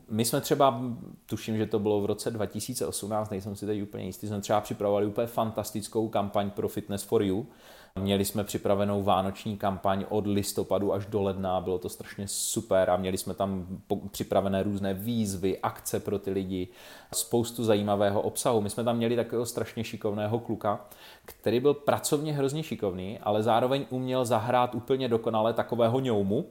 My 0.09 0.25
jsme 0.25 0.41
třeba, 0.41 0.81
tuším, 1.25 1.57
že 1.57 1.65
to 1.65 1.79
bylo 1.79 2.01
v 2.01 2.05
roce 2.05 2.31
2018, 2.31 3.29
nejsem 3.29 3.55
si 3.55 3.65
teď 3.65 3.81
úplně 3.81 4.05
jistý, 4.05 4.27
jsme 4.27 4.41
třeba 4.41 4.61
připravovali 4.61 5.05
úplně 5.05 5.27
fantastickou 5.27 6.07
kampaň 6.09 6.49
pro 6.49 6.67
Fitness 6.67 7.03
for 7.03 7.23
You, 7.23 7.47
Měli 7.99 8.25
jsme 8.25 8.43
připravenou 8.43 9.03
vánoční 9.03 9.57
kampaň 9.57 10.05
od 10.09 10.27
listopadu 10.27 10.93
až 10.93 11.05
do 11.05 11.21
ledna, 11.21 11.61
bylo 11.61 11.77
to 11.77 11.89
strašně 11.89 12.27
super 12.27 12.89
a 12.89 12.97
měli 12.97 13.17
jsme 13.17 13.33
tam 13.33 13.67
připravené 14.11 14.63
různé 14.63 14.93
výzvy, 14.93 15.59
akce 15.59 15.99
pro 15.99 16.19
ty 16.19 16.31
lidi, 16.31 16.67
spoustu 17.13 17.63
zajímavého 17.63 18.21
obsahu. 18.21 18.61
My 18.61 18.69
jsme 18.69 18.83
tam 18.83 18.97
měli 18.97 19.15
takového 19.15 19.45
strašně 19.45 19.83
šikovného 19.83 20.39
kluka, 20.39 20.85
který 21.25 21.59
byl 21.59 21.73
pracovně 21.73 22.33
hrozně 22.33 22.63
šikovný, 22.63 23.19
ale 23.19 23.43
zároveň 23.43 23.85
uměl 23.89 24.25
zahrát 24.25 24.75
úplně 24.75 25.07
dokonale 25.07 25.53
takového 25.53 25.99
ňoumu 25.99 26.45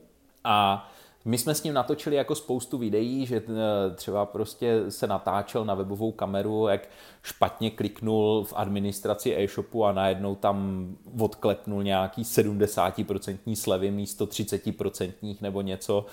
a 0.45 0.89
my 1.25 1.39
jsme 1.39 1.55
s 1.55 1.63
ním 1.63 1.75
natočili 1.75 2.17
jako 2.17 2.35
spoustu 2.35 2.79
videí, 2.79 3.27
že 3.27 3.37
eh, 3.37 3.95
třeba 3.95 4.27
prostě 4.27 4.85
se 4.89 5.07
natáčel 5.07 5.65
na 5.65 5.75
webovou 5.75 6.13
kameru, 6.13 6.69
jak 6.69 6.89
špatně 7.23 7.71
kliknul 7.71 8.45
v 8.45 8.53
administraci 8.57 9.37
e-shopu 9.37 9.85
a 9.85 9.93
najednou 9.93 10.35
tam 10.35 10.89
odklepnul 11.21 11.83
nějaký 11.83 12.23
70% 12.23 13.55
slevy 13.55 13.91
místo 13.91 14.27
30% 14.27 15.37
nebo 15.41 15.61
něco 15.61 16.07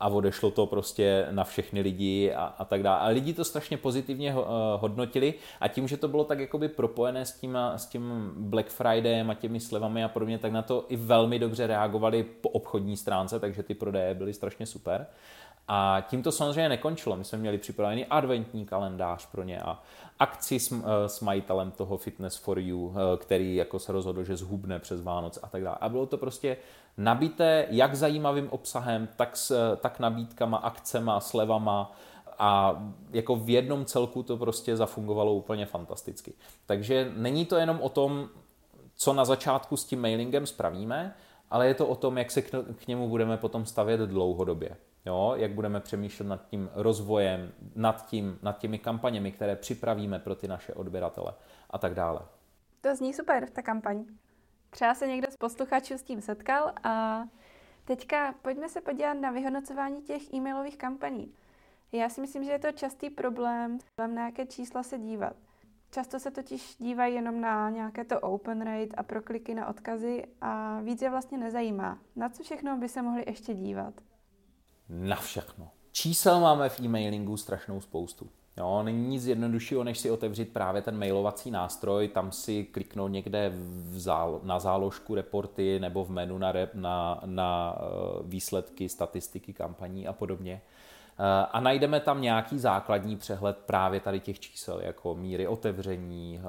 a 0.00 0.08
odešlo 0.08 0.50
to 0.50 0.66
prostě 0.66 1.26
na 1.30 1.44
všechny 1.44 1.80
lidi 1.80 2.32
a, 2.32 2.44
a 2.44 2.64
tak 2.64 2.82
dále. 2.82 3.00
A 3.00 3.06
lidi 3.06 3.32
to 3.32 3.44
strašně 3.44 3.76
pozitivně 3.76 4.34
uh, 4.34 4.44
hodnotili 4.76 5.34
a 5.60 5.68
tím, 5.68 5.88
že 5.88 5.96
to 5.96 6.08
bylo 6.08 6.24
tak 6.24 6.40
jakoby 6.40 6.68
propojené 6.68 7.24
s 7.24 7.32
tím, 7.32 7.58
s 7.76 7.86
tím 7.86 8.32
Black 8.36 8.68
Fridayem 8.68 9.30
a 9.30 9.34
těmi 9.34 9.60
slevami 9.60 10.04
a 10.04 10.08
podobně, 10.08 10.38
tak 10.38 10.52
na 10.52 10.62
to 10.62 10.84
i 10.88 10.96
velmi 10.96 11.38
dobře 11.38 11.66
reagovali 11.66 12.22
po 12.22 12.48
obchodní 12.48 12.96
stránce, 12.96 13.40
takže 13.40 13.62
ty 13.62 13.74
prodeje 13.74 14.14
byly 14.14 14.34
strašně 14.34 14.66
super. 14.66 15.06
A 15.68 16.04
tím 16.08 16.22
to 16.22 16.32
samozřejmě 16.32 16.68
nekončilo. 16.68 17.16
My 17.16 17.24
jsme 17.24 17.38
měli 17.38 17.58
připravený 17.58 18.06
adventní 18.06 18.66
kalendář 18.66 19.26
pro 19.26 19.42
ně 19.42 19.60
a 19.60 19.82
akci 20.18 20.60
s, 20.60 20.72
eh, 20.72 21.08
s 21.08 21.20
majitelem 21.20 21.70
toho 21.70 21.96
Fitness 21.96 22.36
for 22.36 22.58
You, 22.58 22.94
eh, 22.94 23.16
který 23.16 23.56
jako 23.56 23.78
se 23.78 23.92
rozhodl, 23.92 24.24
že 24.24 24.36
zhubne 24.36 24.78
přes 24.78 25.02
Vánoc 25.02 25.38
a 25.42 25.48
tak 25.48 25.62
dále. 25.62 25.76
A 25.80 25.88
bylo 25.88 26.06
to 26.06 26.18
prostě 26.18 26.56
nabité 26.98 27.66
jak 27.70 27.94
zajímavým 27.94 28.48
obsahem, 28.50 29.08
tak, 29.16 29.36
s, 29.36 29.76
tak 29.76 29.98
nabídkama, 29.98 30.56
akcema, 30.56 31.20
slevama 31.20 31.92
a 32.38 32.82
jako 33.10 33.36
v 33.36 33.50
jednom 33.50 33.84
celku 33.84 34.22
to 34.22 34.36
prostě 34.36 34.76
zafungovalo 34.76 35.34
úplně 35.34 35.66
fantasticky. 35.66 36.32
Takže 36.66 37.12
není 37.16 37.46
to 37.46 37.56
jenom 37.56 37.80
o 37.80 37.88
tom, 37.88 38.28
co 38.96 39.12
na 39.12 39.24
začátku 39.24 39.76
s 39.76 39.84
tím 39.84 40.00
mailingem 40.00 40.46
spravíme, 40.46 41.14
ale 41.50 41.66
je 41.66 41.74
to 41.74 41.86
o 41.86 41.94
tom, 41.94 42.18
jak 42.18 42.30
se 42.30 42.42
k 42.42 42.86
němu 42.88 43.08
budeme 43.08 43.36
potom 43.36 43.66
stavět 43.66 44.00
dlouhodobě. 44.00 44.76
Jo, 45.06 45.34
jak 45.36 45.52
budeme 45.52 45.80
přemýšlet 45.80 46.26
nad 46.26 46.46
tím 46.46 46.70
rozvojem, 46.74 47.52
nad, 47.74 48.06
tím, 48.06 48.38
nad 48.42 48.58
těmi 48.58 48.78
kampaněmi, 48.78 49.32
které 49.32 49.56
připravíme 49.56 50.18
pro 50.18 50.34
ty 50.34 50.48
naše 50.48 50.74
odběratele 50.74 51.32
a 51.70 51.78
tak 51.78 51.94
dále. 51.94 52.20
To 52.80 52.96
zní 52.96 53.14
super, 53.14 53.50
ta 53.50 53.62
kampaň. 53.62 54.04
Třeba 54.70 54.94
se 54.94 55.06
někdo 55.06 55.30
z 55.30 55.36
posluchačů 55.36 55.94
s 55.94 56.02
tím 56.02 56.20
setkal 56.20 56.72
a 56.84 57.24
teďka 57.84 58.34
pojďme 58.42 58.68
se 58.68 58.80
podívat 58.80 59.14
na 59.14 59.30
vyhodnocování 59.30 60.02
těch 60.02 60.34
e-mailových 60.34 60.76
kampaní. 60.76 61.34
Já 61.92 62.08
si 62.08 62.20
myslím, 62.20 62.44
že 62.44 62.50
je 62.50 62.58
to 62.58 62.72
častý 62.72 63.10
problém, 63.10 63.78
na 64.06 64.24
jaké 64.24 64.46
čísla 64.46 64.82
se 64.82 64.98
dívat. 64.98 65.36
Často 65.90 66.20
se 66.20 66.30
totiž 66.30 66.76
dívají 66.78 67.14
jenom 67.14 67.40
na 67.40 67.70
nějaké 67.70 68.04
to 68.04 68.20
open 68.20 68.60
rate 68.60 68.96
a 68.96 69.02
prokliky 69.02 69.54
na 69.54 69.68
odkazy 69.68 70.24
a 70.40 70.80
víc 70.80 71.02
je 71.02 71.10
vlastně 71.10 71.38
nezajímá. 71.38 71.98
Na 72.16 72.28
co 72.28 72.42
všechno 72.42 72.76
by 72.76 72.88
se 72.88 73.02
mohli 73.02 73.24
ještě 73.26 73.54
dívat? 73.54 73.94
Na 74.88 75.16
všechno. 75.16 75.70
Čísel 75.92 76.40
máme 76.40 76.68
v 76.68 76.80
e-mailingu 76.80 77.36
strašnou 77.36 77.80
spoustu. 77.80 78.30
Jo, 78.58 78.82
není 78.82 79.08
nic 79.08 79.26
jednoduššího, 79.26 79.84
než 79.84 79.98
si 79.98 80.10
otevřít 80.10 80.52
právě 80.52 80.82
ten 80.82 80.98
mailovací 80.98 81.50
nástroj, 81.50 82.08
tam 82.08 82.32
si 82.32 82.64
kliknout 82.64 83.10
někde 83.10 83.52
v 83.54 84.00
zál, 84.00 84.40
na 84.42 84.58
záložku 84.58 85.14
reporty 85.14 85.80
nebo 85.80 86.04
v 86.04 86.10
menu 86.10 86.38
na, 86.38 86.52
rep, 86.52 86.74
na, 86.74 87.20
na 87.24 87.78
eh, 87.78 87.82
výsledky, 88.22 88.88
statistiky 88.88 89.52
kampaní 89.52 90.08
a 90.08 90.12
podobně. 90.12 90.60
Eh, 91.18 91.46
a 91.52 91.60
najdeme 91.60 92.00
tam 92.00 92.22
nějaký 92.22 92.58
základní 92.58 93.16
přehled 93.16 93.58
právě 93.66 94.00
tady 94.00 94.20
těch 94.20 94.40
čísel, 94.40 94.80
jako 94.80 95.14
míry 95.14 95.46
otevření, 95.46 96.40
eh, 96.40 96.44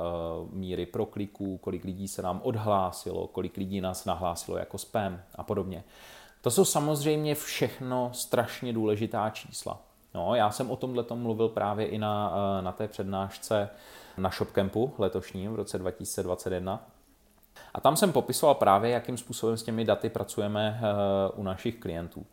míry 0.51 0.86
prokliků, 0.86 1.58
kolik 1.58 1.84
lidí 1.84 2.08
se 2.08 2.22
nám 2.22 2.42
odhlásilo, 2.44 3.28
kolik 3.28 3.58
lidí 3.58 3.82
nás 3.82 4.06
nahlásilo 4.06 4.58
jako 4.58 4.78
spam 4.78 5.22
a 5.36 5.44
podobně. 5.44 5.84
To 6.42 6.51
jsou 6.51 6.66
samozřejmě 6.66 7.36
všechno 7.36 8.10
strašně 8.13 8.74
důležitá 8.74 9.30
čísla. 9.30 9.88
No, 10.13 10.36
já 10.36 10.51
jsem 10.51 10.72
o 10.72 10.75
tomhle 10.75 11.06
mluvil 11.13 11.50
právě 11.50 11.86
i 11.86 11.98
na, 11.98 12.34
eh, 12.36 12.62
na 12.62 12.72
té 12.72 12.88
přednášce 12.88 13.70
na 14.18 14.30
ShopCampu 14.30 14.94
letošním 14.98 15.51
v 15.51 15.56
roce 15.56 15.78
2021. 15.78 16.80
A 17.74 17.82
tam 17.82 17.96
jsem 17.96 18.12
popisoval 18.12 18.56
právě, 18.56 18.92
jakým 18.92 19.18
způsobem 19.18 19.58
s 19.58 19.63
těmi 19.63 19.86
daty 19.86 20.10
pracujeme 20.10 20.80
eh, 20.82 21.32
u 21.36 21.44
našich 21.44 21.75
klientů. 21.75 22.25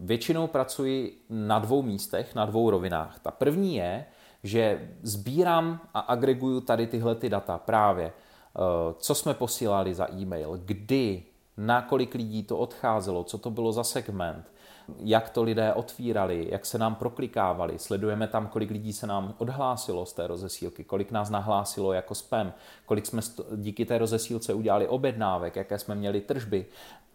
Většinou 0.00 0.46
pracuji 0.46 1.24
na 1.30 1.58
dvou 1.58 1.82
místech, 1.82 2.34
na 2.34 2.46
dvou 2.46 2.70
rovinách. 2.70 3.18
Ta 3.18 3.30
první 3.30 3.76
je, 3.76 4.04
že 4.42 4.90
sbírám 5.02 5.80
a 5.94 6.00
agreguju 6.00 6.60
tady 6.60 6.86
tyhle 6.86 7.14
ty 7.14 7.28
data 7.28 7.58
právě, 7.58 8.06
eh, 8.06 8.60
co 8.98 9.14
jsme 9.14 9.34
posílali 9.34 9.94
za 9.94 10.12
e-mail, 10.12 10.60
kdy, 10.64 11.22
na 11.56 11.82
kolik 11.82 12.14
lidí 12.14 12.42
to 12.42 12.58
odcházelo, 12.58 13.24
co 13.24 13.38
to 13.38 13.50
bylo 13.50 13.72
za 13.72 13.84
segment, 13.84 14.52
jak 14.98 15.30
to 15.30 15.42
lidé 15.42 15.74
otvírali, 15.74 16.48
jak 16.50 16.66
se 16.66 16.78
nám 16.78 16.94
proklikávali. 16.94 17.78
Sledujeme 17.78 18.28
tam, 18.28 18.46
kolik 18.46 18.70
lidí 18.70 18.92
se 18.92 19.06
nám 19.06 19.34
odhlásilo 19.38 20.06
z 20.06 20.12
té 20.12 20.26
rozesílky, 20.26 20.84
kolik 20.84 21.10
nás 21.10 21.30
nahlásilo 21.30 21.92
jako 21.92 22.14
spam, 22.14 22.52
kolik 22.86 23.06
jsme 23.06 23.22
díky 23.56 23.84
té 23.84 23.98
rozesílce 23.98 24.54
udělali 24.54 24.88
objednávek, 24.88 25.56
jaké 25.56 25.78
jsme 25.78 25.94
měli 25.94 26.20
tržby. 26.20 26.66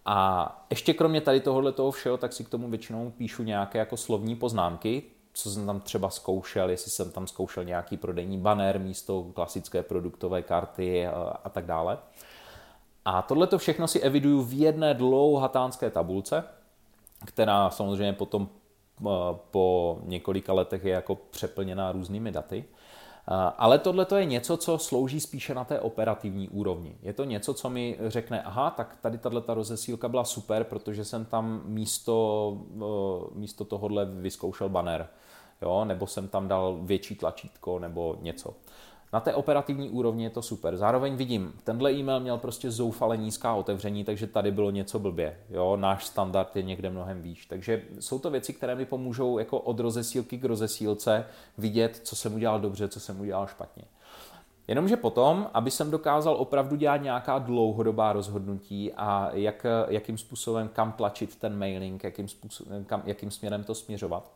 A 0.05 0.65
ještě 0.69 0.93
kromě 0.93 1.21
tady 1.21 1.39
tohohle 1.39 1.71
toho 1.71 1.91
všeho, 1.91 2.17
tak 2.17 2.33
si 2.33 2.43
k 2.43 2.49
tomu 2.49 2.69
většinou 2.69 3.11
píšu 3.11 3.43
nějaké 3.43 3.79
jako 3.79 3.97
slovní 3.97 4.35
poznámky, 4.35 5.03
co 5.33 5.51
jsem 5.51 5.65
tam 5.65 5.79
třeba 5.79 6.09
zkoušel, 6.09 6.69
jestli 6.69 6.91
jsem 6.91 7.11
tam 7.11 7.27
zkoušel 7.27 7.63
nějaký 7.63 7.97
prodejní 7.97 8.37
banner 8.37 8.79
místo 8.79 9.23
klasické 9.33 9.83
produktové 9.83 10.41
karty 10.41 11.07
a, 11.07 11.49
tak 11.49 11.65
dále. 11.65 11.97
A 13.05 13.21
tohle 13.21 13.47
to 13.47 13.57
všechno 13.57 13.87
si 13.87 13.99
eviduju 13.99 14.43
v 14.43 14.53
jedné 14.53 14.93
dlouhatánské 14.93 15.89
tabulce, 15.89 16.43
která 17.25 17.69
samozřejmě 17.69 18.13
potom 18.13 18.49
eh, 19.01 19.09
po 19.51 19.99
několika 20.03 20.53
letech 20.53 20.83
je 20.83 20.91
jako 20.91 21.15
přeplněná 21.15 21.91
různými 21.91 22.31
daty. 22.31 22.65
Eh, 23.27 23.51
ale 23.57 23.79
tohle 23.79 24.07
je 24.15 24.25
něco, 24.25 24.57
co 24.57 24.77
slouží 24.77 25.19
spíše 25.19 25.53
na 25.53 25.63
té 25.63 25.79
operativní 25.79 26.49
úrovni. 26.49 26.95
Je 27.01 27.13
to 27.13 27.23
něco, 27.23 27.53
co 27.53 27.69
mi 27.69 27.97
řekne, 28.07 28.43
aha, 28.43 28.69
tak 28.69 28.97
tady 29.01 29.17
tato 29.17 29.53
rozesílka 29.53 30.09
byla 30.09 30.23
super, 30.23 30.63
protože 30.63 31.05
jsem 31.05 31.25
tam 31.25 31.61
místo, 31.65 32.57
eh, 32.75 33.39
místo 33.39 33.65
tohohle 33.65 34.05
vyzkoušel 34.05 34.69
banner, 34.69 35.07
jo? 35.61 35.85
nebo 35.85 36.07
jsem 36.07 36.27
tam 36.27 36.47
dal 36.47 36.77
větší 36.81 37.15
tlačítko 37.15 37.79
nebo 37.79 38.17
něco. 38.21 38.53
Na 39.13 39.19
té 39.19 39.33
operativní 39.33 39.89
úrovni 39.89 40.23
je 40.23 40.29
to 40.29 40.41
super. 40.41 40.77
Zároveň 40.77 41.15
vidím, 41.15 41.53
tenhle 41.63 41.91
e-mail 41.91 42.19
měl 42.19 42.37
prostě 42.37 42.71
zoufale 42.71 43.17
nízká 43.17 43.53
otevření, 43.53 44.03
takže 44.03 44.27
tady 44.27 44.51
bylo 44.51 44.71
něco 44.71 44.99
blbě. 44.99 45.37
Jo, 45.49 45.77
náš 45.77 46.05
standard 46.05 46.55
je 46.55 46.63
někde 46.63 46.89
mnohem 46.89 47.21
výš. 47.21 47.45
Takže 47.45 47.81
jsou 47.99 48.19
to 48.19 48.29
věci, 48.29 48.53
které 48.53 48.75
mi 48.75 48.85
pomůžou 48.85 49.37
jako 49.37 49.59
od 49.59 49.79
rozesílky 49.79 50.37
k 50.37 50.45
rozesílce 50.45 51.25
vidět, 51.57 51.99
co 52.03 52.15
jsem 52.15 52.33
udělal 52.33 52.59
dobře, 52.59 52.87
co 52.87 52.99
jsem 52.99 53.19
udělal 53.21 53.47
špatně. 53.47 53.83
Jenomže 54.67 54.97
potom, 54.97 55.49
aby 55.53 55.71
jsem 55.71 55.91
dokázal 55.91 56.35
opravdu 56.35 56.75
dělat 56.75 56.97
nějaká 56.97 57.39
dlouhodobá 57.39 58.13
rozhodnutí 58.13 58.93
a 58.93 59.29
jak, 59.33 59.65
jakým 59.87 60.17
způsobem 60.17 60.67
kam 60.73 60.91
tlačit 60.91 61.35
ten 61.35 61.59
mailing, 61.59 62.03
jakým, 62.03 62.27
způsobem, 62.27 62.85
kam, 62.85 63.03
jakým 63.05 63.31
směrem 63.31 63.63
to 63.63 63.75
směřovat, 63.75 64.31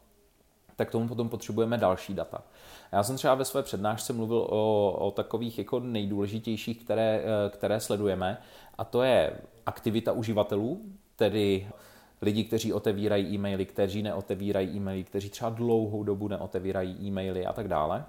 tak 0.78 0.92
tomu 0.92 1.08
potom 1.08 1.30
potřebujeme 1.30 1.78
další 1.78 2.14
data. 2.14 2.44
Já 2.92 3.04
jsem 3.04 3.16
třeba 3.16 3.36
ve 3.36 3.46
své 3.46 3.64
přednášce 3.64 4.14
mluvil 4.14 4.38
o, 4.38 4.92
o 5.00 5.12
takových 5.12 5.58
jako 5.58 5.80
nejdůležitějších, 5.80 6.84
které, 6.84 7.24
které 7.50 7.80
sledujeme, 7.80 8.38
a 8.78 8.84
to 8.84 9.02
je 9.02 9.34
aktivita 9.66 10.12
uživatelů, 10.12 10.82
tedy 11.16 11.68
lidi, 12.22 12.44
kteří 12.44 12.74
otevírají 12.74 13.36
e-maily, 13.36 13.66
kteří 13.66 14.04
neotevírají 14.04 14.78
e-maily, 14.78 15.04
kteří 15.04 15.30
třeba 15.30 15.50
dlouhou 15.50 16.04
dobu 16.04 16.28
neotevírají 16.28 17.08
e-maily 17.08 17.46
a 17.46 17.54
tak 17.54 17.68
dále. 17.68 18.06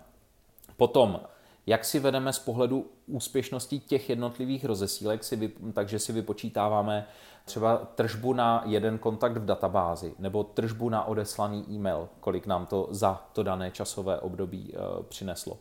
Potom 0.77 1.21
jak 1.69 1.85
si 1.85 2.01
vedeme 2.01 2.33
z 2.33 2.39
pohledu 2.39 2.87
úspěšnosti 3.07 3.79
těch 3.79 4.11
jednotlivých 4.11 4.65
rozesílek, 4.65 5.25
si 5.25 5.37
vy, 5.37 5.53
takže 5.73 5.99
si 5.99 6.13
vypočítáváme 6.13 7.07
třeba 7.45 7.77
tržbu 7.77 8.33
na 8.33 8.63
jeden 8.67 8.99
kontakt 8.99 9.37
v 9.37 9.45
databázi 9.45 10.15
nebo 10.19 10.45
tržbu 10.45 10.89
na 10.89 11.05
odeslaný 11.05 11.65
e-mail, 11.71 12.09
kolik 12.21 12.47
nám 12.47 12.67
to 12.67 12.89
za 12.91 13.23
to 13.33 13.43
dané 13.43 13.71
časové 13.71 14.21
období 14.21 14.75
e, 14.75 15.03
přineslo, 15.03 15.59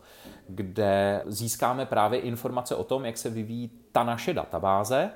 kde 0.48 1.24
získáme 1.26 1.86
právě 1.86 2.20
informace 2.20 2.76
o 2.76 2.84
tom, 2.84 3.06
jak 3.06 3.18
se 3.18 3.30
vyvíjí 3.30 3.72
ta 3.92 4.04
naše 4.04 4.34
databáze, 4.34 5.10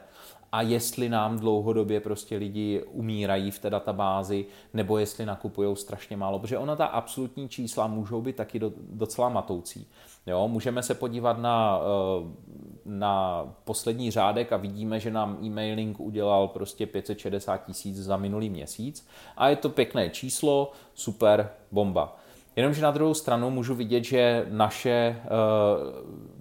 a 0.51 0.61
jestli 0.61 1.09
nám 1.09 1.39
dlouhodobě 1.39 1.99
prostě 1.99 2.37
lidi 2.37 2.83
umírají 2.91 3.51
v 3.51 3.59
té 3.59 3.69
databázi, 3.69 4.45
nebo 4.73 4.97
jestli 4.97 5.25
nakupují 5.25 5.75
strašně 5.75 6.17
málo, 6.17 6.39
protože 6.39 6.57
ona 6.57 6.75
ta 6.75 6.85
absolutní 6.85 7.49
čísla 7.49 7.87
můžou 7.87 8.21
být 8.21 8.35
taky 8.35 8.59
docela 8.89 9.29
matoucí. 9.29 9.87
Jo, 10.27 10.47
můžeme 10.47 10.83
se 10.83 10.93
podívat 10.93 11.39
na, 11.39 11.79
eh, 11.81 12.27
na 12.85 13.45
poslední 13.63 14.11
řádek 14.11 14.53
a 14.53 14.57
vidíme, 14.57 14.99
že 14.99 15.11
nám 15.11 15.37
e-mailing 15.43 15.99
udělal 15.99 16.47
prostě 16.47 16.85
560 16.85 17.57
tisíc 17.57 17.97
za 17.97 18.17
minulý 18.17 18.49
měsíc 18.49 19.07
a 19.37 19.49
je 19.49 19.55
to 19.55 19.69
pěkné 19.69 20.09
číslo, 20.09 20.71
super, 20.93 21.49
bomba. 21.71 22.17
Jenomže 22.55 22.81
na 22.81 22.91
druhou 22.91 23.13
stranu 23.13 23.49
můžu 23.49 23.75
vidět, 23.75 24.03
že 24.03 24.45
naše 24.49 25.21
uh, 25.23 25.29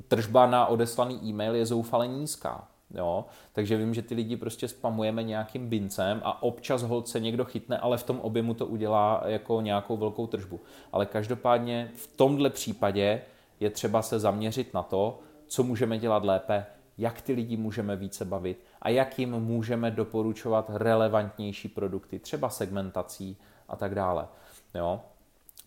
tržba 0.08 0.46
na 0.46 0.66
odeslaný 0.66 1.20
e-mail 1.24 1.54
je 1.54 1.66
zoufale 1.66 2.08
nízká. 2.08 2.69
Jo? 2.94 3.24
Takže 3.52 3.76
vím, 3.76 3.94
že 3.94 4.02
ty 4.02 4.14
lidi 4.14 4.36
prostě 4.36 4.68
spamujeme 4.68 5.22
nějakým 5.22 5.68
bincem 5.68 6.20
a 6.24 6.42
občas 6.42 6.82
hold 6.82 7.08
se 7.08 7.20
někdo 7.20 7.44
chytne, 7.44 7.78
ale 7.78 7.98
v 7.98 8.02
tom 8.02 8.20
objemu 8.20 8.54
to 8.54 8.66
udělá 8.66 9.22
jako 9.26 9.60
nějakou 9.60 9.96
velkou 9.96 10.26
tržbu. 10.26 10.60
Ale 10.92 11.06
každopádně 11.06 11.90
v 11.94 12.16
tomhle 12.16 12.50
případě 12.50 13.22
je 13.60 13.70
třeba 13.70 14.02
se 14.02 14.18
zaměřit 14.18 14.74
na 14.74 14.82
to, 14.82 15.20
co 15.46 15.62
můžeme 15.62 15.98
dělat 15.98 16.24
lépe, 16.24 16.66
jak 16.98 17.20
ty 17.20 17.32
lidi 17.32 17.56
můžeme 17.56 17.96
více 17.96 18.24
bavit 18.24 18.64
a 18.82 18.88
jak 18.88 19.18
jim 19.18 19.30
můžeme 19.30 19.90
doporučovat 19.90 20.70
relevantnější 20.74 21.68
produkty, 21.68 22.18
třeba 22.18 22.50
segmentací 22.50 23.36
a 23.68 23.76
tak 23.76 23.94
dále. 23.94 24.28
Jo? 24.74 25.00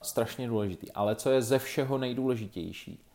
Strašně 0.01 0.47
důležitý. 0.47 0.91
Ale 0.91 1.15
co 1.15 1.31
je 1.31 1.41
ze 1.41 1.59
všeho 1.59 1.97
nejdůležitější, 1.97 3.05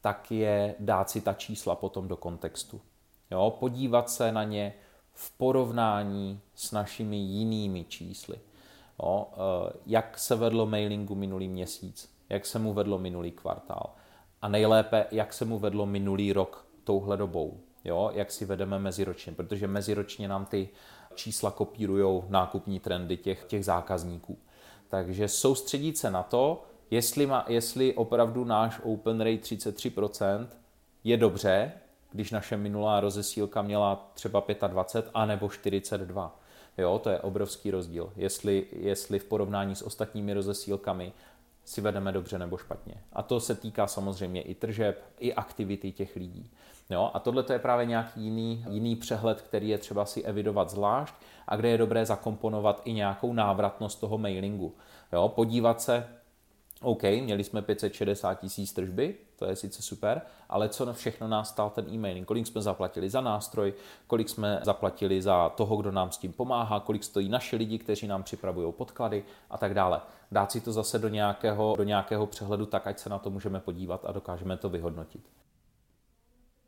tak 0.00 0.30
je 0.30 0.74
dát 0.80 1.10
si 1.10 1.20
ta 1.20 1.32
čísla 1.32 1.74
potom 1.74 2.08
do 2.08 2.16
kontextu. 2.16 2.80
Jo? 3.30 3.56
Podívat 3.60 4.10
se 4.10 4.32
na 4.32 4.44
ně 4.44 4.74
v 5.12 5.30
porovnání 5.38 6.40
s 6.54 6.72
našimi 6.72 7.16
jinými 7.16 7.84
čísly. 7.84 8.38
Jo? 9.02 9.26
Eh, 9.32 9.72
jak 9.86 10.18
se 10.18 10.36
vedlo 10.36 10.66
mailingu 10.66 11.14
minulý 11.14 11.48
měsíc, 11.48 12.14
jak 12.28 12.46
se 12.46 12.58
mu 12.58 12.72
vedlo 12.72 12.98
minulý 12.98 13.30
kvartál 13.30 13.94
a 14.42 14.48
nejlépe, 14.48 15.06
jak 15.10 15.32
se 15.32 15.44
mu 15.44 15.58
vedlo 15.58 15.86
minulý 15.86 16.32
rok 16.32 16.66
touhle 16.84 17.16
dobou. 17.16 17.60
Jo? 17.84 18.10
Jak 18.14 18.30
si 18.30 18.44
vedeme 18.44 18.78
meziročně, 18.78 19.32
protože 19.32 19.66
meziročně 19.66 20.28
nám 20.28 20.46
ty 20.46 20.68
čísla 21.14 21.50
kopírují 21.50 22.22
nákupní 22.28 22.80
trendy 22.80 23.16
těch, 23.16 23.44
těch 23.44 23.64
zákazníků. 23.64 24.38
Takže 24.88 25.28
soustředit 25.28 25.98
se 25.98 26.10
na 26.10 26.22
to, 26.22 26.64
jestli, 26.90 27.26
má, 27.26 27.44
jestli 27.48 27.94
opravdu 27.94 28.44
náš 28.44 28.80
open 28.82 29.20
rate 29.20 29.42
33% 29.42 30.48
je 31.04 31.16
dobře, 31.16 31.72
když 32.10 32.30
naše 32.30 32.56
minulá 32.56 33.00
rozesílka 33.00 33.62
měla 33.62 34.10
třeba 34.14 34.44
25 34.66 35.10
a 35.14 35.26
nebo 35.26 35.48
42. 35.48 36.40
Jo, 36.78 36.98
to 36.98 37.10
je 37.10 37.20
obrovský 37.20 37.70
rozdíl, 37.70 38.12
jestli, 38.16 38.66
jestli 38.72 39.18
v 39.18 39.24
porovnání 39.24 39.76
s 39.76 39.82
ostatními 39.82 40.34
rozesílkami 40.34 41.12
si 41.64 41.80
vedeme 41.80 42.12
dobře 42.12 42.38
nebo 42.38 42.56
špatně. 42.56 42.94
A 43.12 43.22
to 43.22 43.40
se 43.40 43.54
týká 43.54 43.86
samozřejmě 43.86 44.42
i 44.42 44.54
tržeb, 44.54 45.04
i 45.18 45.34
aktivity 45.34 45.92
těch 45.92 46.16
lidí. 46.16 46.50
Jo, 46.90 47.10
a 47.14 47.20
tohle 47.20 47.42
to 47.42 47.52
je 47.52 47.58
právě 47.58 47.86
nějaký 47.86 48.20
jiný, 48.20 48.64
jiný 48.70 48.96
přehled, 48.96 49.42
který 49.42 49.68
je 49.68 49.78
třeba 49.78 50.04
si 50.04 50.22
evidovat 50.22 50.70
zvlášť 50.70 51.14
a 51.48 51.56
kde 51.56 51.68
je 51.68 51.78
dobré 51.78 52.06
zakomponovat 52.06 52.82
i 52.84 52.92
nějakou 52.92 53.32
návratnost 53.32 54.00
toho 54.00 54.18
mailingu. 54.18 54.74
Jo, 55.12 55.28
podívat 55.28 55.80
se, 55.80 56.08
OK, 56.82 57.02
měli 57.02 57.44
jsme 57.44 57.62
560 57.62 58.34
tisíc 58.34 58.72
tržby, 58.72 59.14
to 59.38 59.44
je 59.44 59.56
sice 59.56 59.82
super, 59.82 60.22
ale 60.48 60.68
co 60.68 60.92
všechno 60.92 61.28
nás 61.28 61.48
stál 61.48 61.70
ten 61.70 61.88
e-mailing, 61.94 62.26
kolik 62.26 62.46
jsme 62.46 62.62
zaplatili 62.62 63.10
za 63.10 63.20
nástroj, 63.20 63.74
kolik 64.06 64.28
jsme 64.28 64.60
zaplatili 64.62 65.22
za 65.22 65.48
toho, 65.48 65.76
kdo 65.76 65.92
nám 65.92 66.12
s 66.12 66.18
tím 66.18 66.32
pomáhá, 66.32 66.80
kolik 66.80 67.04
stojí 67.04 67.28
naše 67.28 67.56
lidi, 67.56 67.78
kteří 67.78 68.06
nám 68.06 68.22
připravují 68.22 68.72
podklady 68.72 69.24
a 69.50 69.58
tak 69.58 69.74
dále. 69.74 70.00
Dát 70.32 70.52
si 70.52 70.60
to 70.60 70.72
zase 70.72 70.98
do 70.98 71.08
nějakého, 71.08 71.74
do 71.76 71.84
nějakého 71.84 72.26
přehledu 72.26 72.66
tak, 72.66 72.86
ať 72.86 72.98
se 72.98 73.10
na 73.10 73.18
to 73.18 73.30
můžeme 73.30 73.60
podívat 73.60 74.04
a 74.04 74.12
dokážeme 74.12 74.56
to 74.56 74.68
vyhodnotit. 74.68 75.22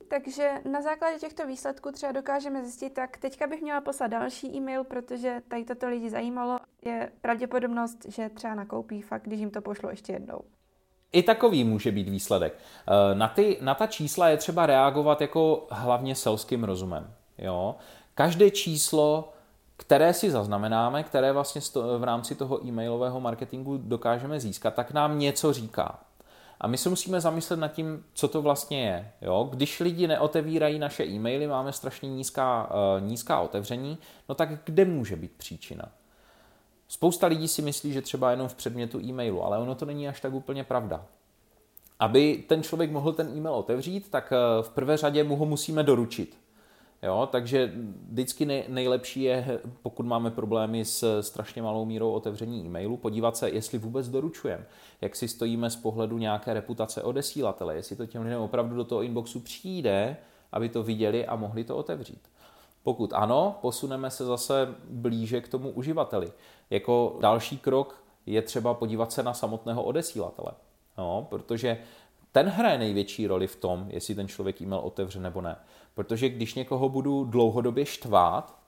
Takže 0.09 0.55
na 0.71 0.83
základě 0.83 1.19
těchto 1.19 1.47
výsledků 1.47 1.93
třeba 1.93 2.13
dokážeme 2.13 2.65
zjistit, 2.65 2.91
tak 2.91 3.17
teďka 3.17 3.47
bych 3.47 3.63
měla 3.63 3.81
poslat 3.81 4.07
další 4.07 4.57
e-mail, 4.57 4.85
protože 4.85 5.43
tady 5.49 5.65
toto 5.65 5.89
lidi 5.89 6.11
zajímalo. 6.11 6.59
Je 6.85 7.13
pravděpodobnost, 7.21 7.99
že 8.09 8.29
třeba 8.29 8.55
nakoupí 8.55 9.03
fakt, 9.03 9.23
když 9.23 9.41
jim 9.41 9.51
to 9.51 9.61
pošlo 9.61 9.91
ještě 9.91 10.13
jednou. 10.13 10.41
I 11.12 11.23
takový 11.23 11.64
může 11.64 11.92
být 11.92 12.09
výsledek. 12.09 12.59
Eh, 12.59 13.14
na, 13.14 13.29
ty, 13.29 13.59
na 13.61 13.75
ta 13.75 13.87
čísla 13.87 14.29
je 14.29 14.37
třeba 14.37 14.66
reagovat 14.66 15.20
jako 15.20 15.66
hlavně 15.70 16.14
selským 16.14 16.64
rozumem. 16.64 17.12
Jo? 17.38 17.75
Každé 18.14 18.51
číslo, 18.51 19.33
které 19.77 20.14
si 20.14 20.31
zaznamenáme, 20.31 21.03
které 21.03 21.33
vlastně 21.33 21.61
v 21.99 22.05
rámci 22.05 22.35
toho 22.35 22.66
e-mailového 22.66 23.20
marketingu 23.20 23.77
dokážeme 23.77 24.40
získat, 24.40 24.75
tak 24.75 24.92
nám 24.92 25.18
něco 25.18 25.53
říká. 25.53 25.99
A 26.61 26.66
my 26.66 26.79
se 26.79 26.88
musíme 26.88 27.20
zamyslet 27.20 27.57
nad 27.57 27.68
tím, 27.68 28.05
co 28.12 28.29
to 28.29 28.42
vlastně 28.42 28.87
je. 28.87 29.12
Jo? 29.23 29.49
Když 29.51 29.81
lidi 29.81 30.07
neotevírají 30.07 30.79
naše 30.79 31.05
e-maily, 31.05 31.46
máme 31.46 31.73
strašně 31.73 32.09
nízká, 32.09 32.70
uh, 32.70 33.07
nízká 33.09 33.40
otevření, 33.40 33.99
no 34.29 34.35
tak 34.35 34.49
kde 34.64 34.85
může 34.85 35.16
být 35.16 35.33
příčina? 35.37 35.85
Spousta 36.90 37.26
lidí 37.26 37.48
si 37.48 37.62
myslí, 37.62 37.92
že 37.92 38.03
třeba 38.03 38.31
jenom 38.31 38.48
v 38.48 38.55
předmětu 38.55 39.00
e-mailu, 39.00 39.44
ale 39.44 39.59
ono 39.59 39.74
to 39.74 39.85
není 39.85 40.09
až 40.09 40.20
tak 40.20 40.35
úplně 40.35 40.64
pravda. 40.64 41.07
Aby 41.98 42.44
ten 42.48 42.62
člověk 42.62 42.90
mohl 42.90 43.12
ten 43.12 43.29
e-mail 43.37 43.55
otevřít, 43.55 44.11
tak 44.11 44.33
eh, 44.33 44.62
v 44.62 44.70
prvé 44.70 44.96
řadě 44.96 45.24
mu 45.24 45.37
ho 45.37 45.46
musíme 45.46 45.83
doručit. 45.83 46.37
Jo, 47.03 47.29
takže 47.33 47.72
vždycky 48.11 48.64
nejlepší 48.68 49.22
je, 49.22 49.61
pokud 49.83 50.07
máme 50.07 50.31
problémy 50.31 50.85
s 50.85 51.20
strašně 51.22 51.62
malou 51.62 51.85
mírou 51.85 52.11
otevření 52.11 52.66
e-mailu, 52.66 52.96
podívat 52.96 53.37
se, 53.37 53.50
jestli 53.50 53.79
vůbec 53.79 54.09
doručujeme, 54.09 54.66
jak 55.00 55.16
si 55.16 55.29
stojíme 55.29 55.70
z 55.70 55.76
pohledu 55.76 56.18
nějaké 56.18 56.55
reputace 56.55 57.03
odesílatele, 57.03 57.74
jestli 57.74 57.96
to 57.96 58.07
těm 58.07 58.22
lidem 58.22 58.40
opravdu 58.40 58.76
do 58.76 58.85
toho 58.85 59.03
inboxu 59.03 59.40
přijde, 59.40 60.16
aby 60.53 60.68
to 60.68 60.83
viděli 60.83 61.26
a 61.26 61.37
mohli 61.37 61.64
to 61.64 61.76
otevřít. 61.76 62.29
Pokud 62.83 63.12
ano, 63.12 63.59
posuneme 63.61 64.11
se 64.11 64.24
zase 64.24 64.74
blíže 64.90 65.40
k 65.40 65.48
tomu 65.48 65.70
uživateli. 65.70 66.33
Jako 66.71 67.17
další 67.21 67.59
krok 67.59 68.05
je 68.27 68.43
třeba 68.43 68.75
podívat 68.75 69.13
se 69.13 69.23
na 69.23 69.35
samotného 69.35 69.83
odesílatele. 69.83 70.53
No, 70.99 71.27
protože 71.31 71.79
ten 72.33 72.49
hraje 72.49 72.79
největší 72.79 73.27
roli 73.27 73.47
v 73.47 73.57
tom, 73.57 73.87
jestli 73.89 74.15
ten 74.15 74.29
člověk 74.29 74.61
e-mail 74.61 74.81
otevře 74.81 75.21
nebo 75.21 75.41
ne. 75.41 75.57
Protože 75.95 76.29
když 76.29 76.55
někoho 76.55 76.89
budu 76.89 77.25
dlouhodobě 77.25 77.87
štvát, 77.87 78.61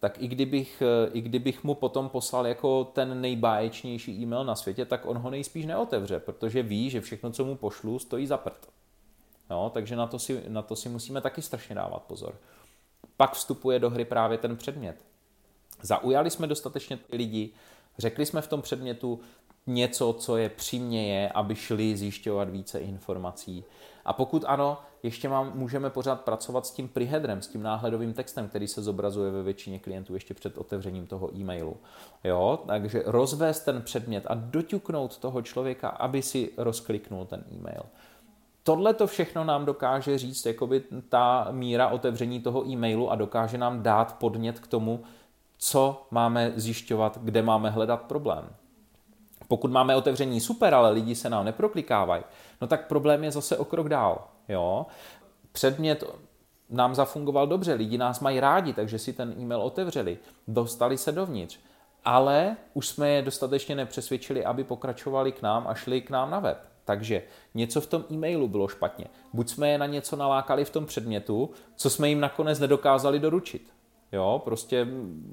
tak 0.00 0.22
i 0.22 0.28
kdybych, 0.28 0.82
i 1.12 1.20
kdybych 1.20 1.64
mu 1.64 1.74
potom 1.74 2.08
poslal 2.08 2.46
jako 2.46 2.84
ten 2.84 3.20
nejbáječnější 3.20 4.22
e-mail 4.22 4.44
na 4.44 4.54
světě, 4.54 4.84
tak 4.84 5.06
on 5.06 5.18
ho 5.18 5.30
nejspíš 5.30 5.66
neotevře, 5.66 6.20
protože 6.20 6.62
ví, 6.62 6.90
že 6.90 7.00
všechno, 7.00 7.30
co 7.30 7.44
mu 7.44 7.56
pošlu, 7.56 7.98
stojí 7.98 8.26
za 8.26 8.36
prd. 8.36 8.68
No, 9.50 9.70
takže 9.70 9.96
na 9.96 10.06
to, 10.06 10.18
si, 10.18 10.42
na 10.48 10.62
to 10.62 10.76
si 10.76 10.88
musíme 10.88 11.20
taky 11.20 11.42
strašně 11.42 11.74
dávat 11.74 12.02
pozor. 12.02 12.34
Pak 13.16 13.32
vstupuje 13.32 13.78
do 13.78 13.90
hry 13.90 14.04
právě 14.04 14.38
ten 14.38 14.56
předmět. 14.56 15.04
Zaujali 15.82 16.30
jsme 16.30 16.46
dostatečně 16.46 16.98
lidi, 17.12 17.50
řekli 17.98 18.26
jsme 18.26 18.42
v 18.42 18.48
tom 18.48 18.62
předmětu 18.62 19.20
něco, 19.66 20.12
co 20.12 20.36
je 20.36 20.48
přiměje, 20.48 21.28
aby 21.28 21.54
šli 21.54 21.96
zjišťovat 21.96 22.48
více 22.48 22.78
informací. 22.78 23.64
A 24.04 24.12
pokud 24.12 24.44
ano, 24.46 24.78
ještě 25.02 25.28
mám, 25.28 25.52
můžeme 25.54 25.90
pořád 25.90 26.20
pracovat 26.20 26.66
s 26.66 26.70
tím 26.70 26.88
preheadrem, 26.88 27.42
s 27.42 27.48
tím 27.48 27.62
náhledovým 27.62 28.14
textem, 28.14 28.48
který 28.48 28.68
se 28.68 28.82
zobrazuje 28.82 29.30
ve 29.30 29.42
většině 29.42 29.78
klientů 29.78 30.14
ještě 30.14 30.34
před 30.34 30.58
otevřením 30.58 31.06
toho 31.06 31.36
e-mailu. 31.36 31.76
Jo, 32.24 32.58
takže 32.66 33.02
rozvést 33.06 33.60
ten 33.60 33.82
předmět 33.82 34.24
a 34.26 34.34
doťuknout 34.34 35.18
toho 35.18 35.42
člověka, 35.42 35.88
aby 35.88 36.22
si 36.22 36.50
rozkliknul 36.56 37.26
ten 37.26 37.44
e-mail 37.52 37.82
tohle 38.68 38.94
to 38.94 39.06
všechno 39.06 39.44
nám 39.44 39.64
dokáže 39.64 40.18
říct 40.18 40.46
jakoby 40.46 40.82
ta 41.08 41.48
míra 41.50 41.88
otevření 41.88 42.40
toho 42.40 42.68
e-mailu 42.68 43.10
a 43.10 43.14
dokáže 43.14 43.58
nám 43.58 43.82
dát 43.82 44.18
podnět 44.18 44.60
k 44.60 44.66
tomu, 44.66 45.02
co 45.58 46.06
máme 46.10 46.52
zjišťovat, 46.56 47.18
kde 47.22 47.42
máme 47.42 47.70
hledat 47.70 48.02
problém. 48.02 48.44
Pokud 49.48 49.70
máme 49.70 49.96
otevření 49.96 50.40
super, 50.40 50.74
ale 50.74 50.90
lidi 50.90 51.14
se 51.14 51.30
nám 51.30 51.44
neproklikávají, 51.44 52.22
no 52.60 52.66
tak 52.66 52.86
problém 52.86 53.24
je 53.24 53.30
zase 53.30 53.58
o 53.58 53.64
krok 53.64 53.88
dál. 53.88 54.28
Jo? 54.48 54.86
Předmět 55.52 56.04
nám 56.70 56.94
zafungoval 56.94 57.46
dobře, 57.46 57.74
lidi 57.74 57.98
nás 57.98 58.20
mají 58.20 58.40
rádi, 58.40 58.72
takže 58.72 58.98
si 58.98 59.12
ten 59.12 59.34
e-mail 59.38 59.60
otevřeli, 59.60 60.18
dostali 60.48 60.98
se 60.98 61.12
dovnitř, 61.12 61.58
ale 62.04 62.56
už 62.74 62.88
jsme 62.88 63.10
je 63.10 63.22
dostatečně 63.22 63.74
nepřesvědčili, 63.74 64.44
aby 64.44 64.64
pokračovali 64.64 65.32
k 65.32 65.42
nám 65.42 65.66
a 65.68 65.74
šli 65.74 66.00
k 66.00 66.10
nám 66.10 66.30
na 66.30 66.40
web. 66.40 66.58
Takže 66.84 67.22
něco 67.54 67.80
v 67.80 67.86
tom 67.86 68.04
e-mailu 68.10 68.48
bylo 68.48 68.68
špatně. 68.68 69.04
Buď 69.32 69.48
jsme 69.48 69.68
je 69.68 69.78
na 69.78 69.86
něco 69.86 70.16
nalákali 70.16 70.64
v 70.64 70.70
tom 70.70 70.86
předmětu, 70.86 71.50
co 71.76 71.90
jsme 71.90 72.08
jim 72.08 72.20
nakonec 72.20 72.58
nedokázali 72.58 73.18
doručit. 73.18 73.72
Jo, 74.12 74.40
prostě 74.44 74.86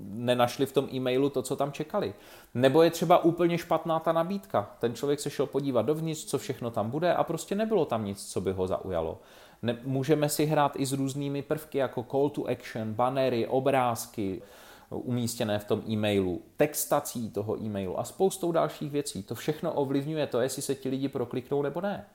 nenašli 0.10 0.66
v 0.66 0.72
tom 0.72 0.88
e-mailu 0.94 1.30
to, 1.30 1.42
co 1.42 1.56
tam 1.56 1.72
čekali. 1.72 2.14
Nebo 2.54 2.84
je 2.84 2.92
třeba 2.92 3.24
úplně 3.24 3.58
špatná 3.58 4.00
ta 4.00 4.12
nabídka. 4.12 4.76
Ten 4.80 4.94
člověk 4.94 5.20
se 5.20 5.30
šel 5.30 5.46
podívat 5.46 5.82
dovnitř, 5.82 6.26
co 6.26 6.38
všechno 6.38 6.72
tam 6.72 6.90
bude 6.90 7.14
a 7.14 7.24
prostě 7.24 7.56
nebylo 7.56 7.86
tam 7.86 8.06
nic, 8.06 8.32
co 8.32 8.42
by 8.42 8.52
ho 8.52 8.68
zaujalo. 8.68 9.20
Ne, 9.62 9.78
můžeme 9.84 10.30
si 10.30 10.46
hrát 10.46 10.76
i 10.76 10.86
s 10.86 10.94
různými 10.94 11.42
prvky, 11.42 11.78
jako 11.78 12.06
call 12.12 12.30
to 12.30 12.46
action, 12.46 12.94
banery, 12.94 13.48
obrázky, 13.48 14.42
umístěné 14.90 15.60
v 15.60 15.66
tom 15.66 15.84
e-mailu, 15.90 16.42
textací 16.58 17.30
toho 17.30 17.64
e-mailu 17.64 18.00
a 18.00 18.04
spoustou 18.04 18.52
dalších 18.52 18.92
věcí. 18.92 19.24
To 19.24 19.36
všechno 19.36 19.74
ovlivňuje 19.74 20.28
to, 20.28 20.42
jestli 20.42 20.62
se 20.62 20.76
ti 20.76 20.90
lidi 20.90 21.10
prokliknou 21.10 21.62
nebo 21.62 21.82
ne. 21.82 22.06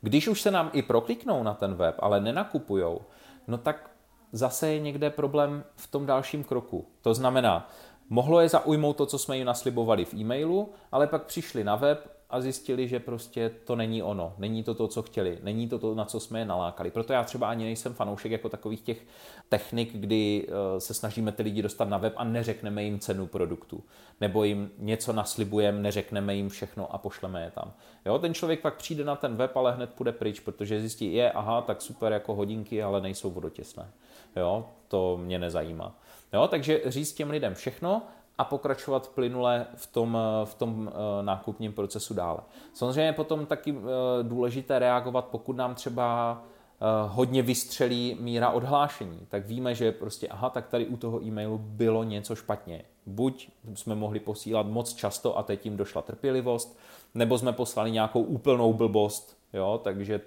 Když 0.00 0.28
už 0.28 0.40
se 0.40 0.50
nám 0.50 0.70
i 0.72 0.82
prokliknou 0.82 1.42
na 1.42 1.54
ten 1.54 1.74
web, 1.74 1.94
ale 1.98 2.20
nenakupujou, 2.20 3.00
no 3.48 3.58
tak 3.58 3.90
zase 4.32 4.72
je 4.72 4.80
někde 4.80 5.10
problém 5.10 5.64
v 5.76 5.86
tom 5.86 6.06
dalším 6.06 6.44
kroku. 6.44 6.86
To 7.02 7.14
znamená, 7.14 7.70
mohlo 8.08 8.40
je 8.40 8.48
zaujmout 8.48 8.96
to, 8.96 9.06
co 9.06 9.18
jsme 9.18 9.36
jim 9.36 9.46
naslibovali 9.46 10.04
v 10.04 10.14
e-mailu, 10.14 10.72
ale 10.92 11.06
pak 11.06 11.26
přišli 11.26 11.64
na 11.64 11.76
web 11.76 12.22
a 12.32 12.40
zjistili, 12.40 12.88
že 12.88 13.00
prostě 13.00 13.50
to 13.64 13.76
není 13.76 14.02
ono, 14.02 14.34
není 14.38 14.62
to 14.62 14.74
to, 14.74 14.88
co 14.88 15.02
chtěli, 15.02 15.38
není 15.42 15.68
to 15.68 15.78
to, 15.78 15.94
na 15.94 16.04
co 16.04 16.20
jsme 16.20 16.38
je 16.38 16.44
nalákali. 16.44 16.90
Proto 16.90 17.12
já 17.12 17.24
třeba 17.24 17.48
ani 17.48 17.64
nejsem 17.64 17.94
fanoušek 17.94 18.32
jako 18.32 18.48
takových 18.48 18.80
těch 18.80 19.06
technik, 19.48 19.92
kdy 19.92 20.46
eh, 20.48 20.80
se 20.80 20.94
snažíme 20.94 21.32
ty 21.32 21.42
lidi 21.42 21.62
dostat 21.62 21.88
na 21.88 21.98
web 21.98 22.12
a 22.16 22.24
neřekneme 22.24 22.84
jim 22.84 22.98
cenu 22.98 23.26
produktu, 23.26 23.84
nebo 24.20 24.44
jim 24.44 24.70
něco 24.78 25.12
naslibujeme, 25.12 25.80
neřekneme 25.80 26.34
jim 26.34 26.48
všechno 26.48 26.94
a 26.94 26.98
pošleme 26.98 27.44
je 27.44 27.50
tam. 27.50 27.72
Jo, 28.06 28.18
ten 28.18 28.34
člověk 28.34 28.60
pak 28.60 28.76
přijde 28.76 29.04
na 29.04 29.16
ten 29.16 29.36
web, 29.36 29.56
ale 29.56 29.72
hned 29.72 29.90
půjde 29.90 30.12
pryč, 30.12 30.40
protože 30.40 30.80
zjistí, 30.80 31.14
je, 31.14 31.32
aha, 31.32 31.62
tak 31.62 31.82
super 31.82 32.12
jako 32.12 32.34
hodinky, 32.34 32.82
ale 32.82 33.00
nejsou 33.00 33.30
vodotěsné. 33.30 33.90
Jo, 34.36 34.64
to 34.88 35.18
mě 35.22 35.38
nezajímá. 35.38 35.94
Jo, 36.32 36.48
takže 36.48 36.80
říct 36.86 37.12
těm 37.12 37.30
lidem 37.30 37.54
všechno 37.54 38.02
a 38.38 38.44
pokračovat 38.44 39.08
plynule 39.08 39.66
v 39.74 39.86
tom, 39.86 40.18
v 40.44 40.54
tom 40.54 40.90
eh, 40.92 41.22
nákupním 41.22 41.72
procesu 41.72 42.14
dále. 42.14 42.38
Samozřejmě 42.74 43.02
je 43.02 43.12
potom 43.12 43.46
taky 43.46 43.70
eh, 43.70 44.22
důležité 44.22 44.78
reagovat, 44.78 45.24
pokud 45.24 45.56
nám 45.56 45.74
třeba 45.74 46.38
eh, 46.42 46.84
hodně 47.08 47.42
vystřelí 47.42 48.16
míra 48.20 48.50
odhlášení, 48.50 49.26
tak 49.28 49.46
víme, 49.46 49.74
že 49.74 49.92
prostě 49.92 50.28
aha, 50.28 50.50
tak 50.50 50.66
tady 50.66 50.86
u 50.86 50.96
toho 50.96 51.24
e-mailu 51.24 51.58
bylo 51.58 52.04
něco 52.04 52.34
špatně. 52.34 52.84
Buď 53.06 53.48
jsme 53.74 53.94
mohli 53.94 54.20
posílat 54.20 54.66
moc 54.66 54.94
často 54.94 55.38
a 55.38 55.42
teď 55.42 55.64
jim 55.64 55.76
došla 55.76 56.02
trpělivost, 56.02 56.78
nebo 57.14 57.38
jsme 57.38 57.52
poslali 57.52 57.90
nějakou 57.90 58.22
úplnou 58.22 58.72
blbost, 58.72 59.36
jo, 59.52 59.80
takže 59.84 60.20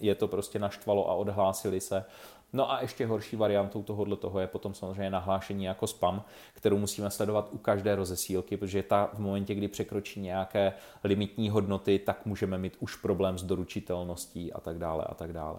je 0.00 0.14
to 0.14 0.28
prostě 0.28 0.58
naštvalo 0.58 1.10
a 1.10 1.14
odhlásili 1.14 1.80
se. 1.80 2.04
No 2.52 2.72
a 2.72 2.80
ještě 2.80 3.06
horší 3.06 3.36
variantou 3.36 3.82
tohohle 3.82 4.16
toho 4.16 4.40
je 4.40 4.46
potom 4.46 4.74
samozřejmě 4.74 5.10
nahlášení 5.10 5.64
jako 5.64 5.86
spam, 5.86 6.22
kterou 6.54 6.78
musíme 6.78 7.10
sledovat 7.10 7.48
u 7.52 7.58
každé 7.58 7.96
rozesílky, 7.96 8.56
protože 8.56 8.82
ta 8.82 9.10
v 9.12 9.18
momentě, 9.18 9.54
kdy 9.54 9.68
překročí 9.68 10.20
nějaké 10.20 10.72
limitní 11.04 11.50
hodnoty, 11.50 11.98
tak 11.98 12.26
můžeme 12.26 12.58
mít 12.58 12.76
už 12.80 12.96
problém 12.96 13.38
s 13.38 13.42
doručitelností 13.42 14.52
a 14.52 14.60
tak 14.60 14.78
dále 14.78 15.04
a 15.04 15.14
tak 15.14 15.32
dále. 15.32 15.58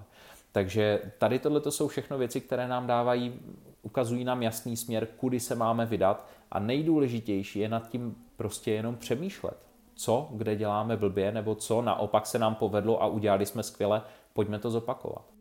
Takže 0.51 1.01
tady 1.17 1.39
tohle 1.39 1.61
jsou 1.69 1.87
všechno 1.87 2.17
věci, 2.17 2.41
které 2.41 2.67
nám 2.67 2.87
dávají, 2.87 3.39
ukazují 3.81 4.23
nám 4.23 4.43
jasný 4.43 4.77
směr, 4.77 5.07
kudy 5.17 5.39
se 5.39 5.55
máme 5.55 5.85
vydat 5.85 6.27
a 6.51 6.59
nejdůležitější 6.59 7.59
je 7.59 7.69
nad 7.69 7.89
tím 7.89 8.15
prostě 8.37 8.71
jenom 8.71 8.95
přemýšlet. 8.95 9.57
Co, 9.95 10.27
kde 10.31 10.55
děláme 10.55 10.97
blbě, 10.97 11.31
nebo 11.31 11.55
co 11.55 11.81
naopak 11.81 12.25
se 12.25 12.39
nám 12.39 12.55
povedlo 12.55 13.03
a 13.03 13.07
udělali 13.07 13.45
jsme 13.45 13.63
skvěle, 13.63 14.01
pojďme 14.33 14.59
to 14.59 14.71
zopakovat. 14.71 15.36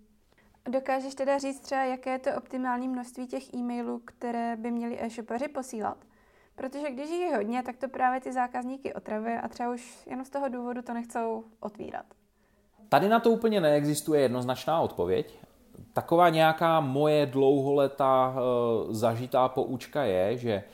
Dokážeš 0.68 1.14
teda 1.14 1.38
říct 1.38 1.60
třeba, 1.60 1.84
jaké 1.84 2.10
je 2.10 2.18
to 2.18 2.30
optimální 2.38 2.88
množství 2.88 3.26
těch 3.26 3.54
e-mailů, 3.54 4.00
které 4.04 4.56
by 4.56 4.70
měli 4.70 5.02
e-shopaři 5.02 5.48
posílat? 5.48 5.96
Protože 6.56 6.90
když 6.90 7.10
je 7.10 7.36
hodně, 7.36 7.62
tak 7.62 7.76
to 7.76 7.88
právě 7.88 8.20
ty 8.20 8.32
zákazníky 8.32 8.94
otravuje 8.94 9.40
a 9.40 9.48
třeba 9.48 9.72
už 9.74 10.06
jen 10.06 10.24
z 10.24 10.30
toho 10.30 10.48
důvodu 10.48 10.82
to 10.82 10.94
nechcou 10.94 11.44
otvírat. 11.60 12.06
Tady 12.88 13.08
na 13.08 13.20
to 13.20 13.30
úplně 13.30 13.60
neexistuje 13.60 14.20
jednoznačná 14.20 14.80
odpověď. 14.80 15.38
Taková 15.92 16.28
nějaká 16.28 16.80
moje 16.80 17.26
dlouholetá 17.26 18.34
e, 18.36 18.94
zažitá 18.94 19.48
poučka 19.48 20.04
je, 20.04 20.38
že 20.38 20.64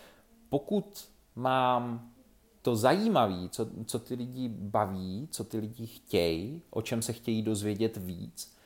pokud 0.49 1.09
mám 1.37 2.11
to 2.63 2.77
zajímavé, 2.77 3.49
co, 3.49 3.67
co 3.87 3.99
ty 3.99 4.15
lidi 4.15 4.49
baví, 4.49 5.29
co 5.31 5.45
ty 5.45 5.59
lidi 5.59 5.87
chtějí, 5.87 6.63
o 6.71 6.83
čem 6.83 7.03
se 7.03 7.13
chtějí 7.13 7.43
dozvědět 7.43 7.97
víc, 7.97 8.57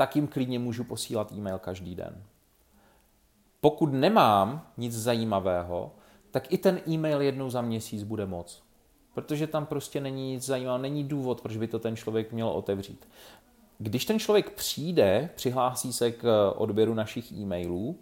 tak 0.00 0.16
jim 0.16 0.26
klidně 0.26 0.58
můžu 0.58 0.84
posílat 0.84 1.32
e-mail 1.32 1.58
každý 1.58 1.94
den. 1.94 2.22
Pokud 3.60 3.92
nemám 3.92 4.66
nic 4.76 4.94
zajímavého, 4.94 5.92
tak 6.30 6.52
i 6.52 6.58
ten 6.58 6.80
e-mail 6.88 7.20
jednou 7.20 7.50
za 7.50 7.62
měsíc 7.62 8.02
bude 8.02 8.26
moc. 8.26 8.62
Protože 9.14 9.46
tam 9.46 9.66
prostě 9.66 10.00
není 10.00 10.32
nic 10.32 10.46
zajímavého, 10.46 10.82
není 10.82 11.04
důvod, 11.04 11.40
proč 11.40 11.56
by 11.56 11.66
to 11.66 11.78
ten 11.78 11.96
člověk 11.96 12.32
měl 12.32 12.48
otevřít. 12.48 13.08
Když 13.78 14.04
ten 14.04 14.18
člověk 14.18 14.50
přijde, 14.50 15.30
přihlásí 15.34 15.92
se 15.92 16.10
k 16.12 16.52
odběru 16.56 16.94
našich 16.94 17.32
e-mailů 17.32 17.96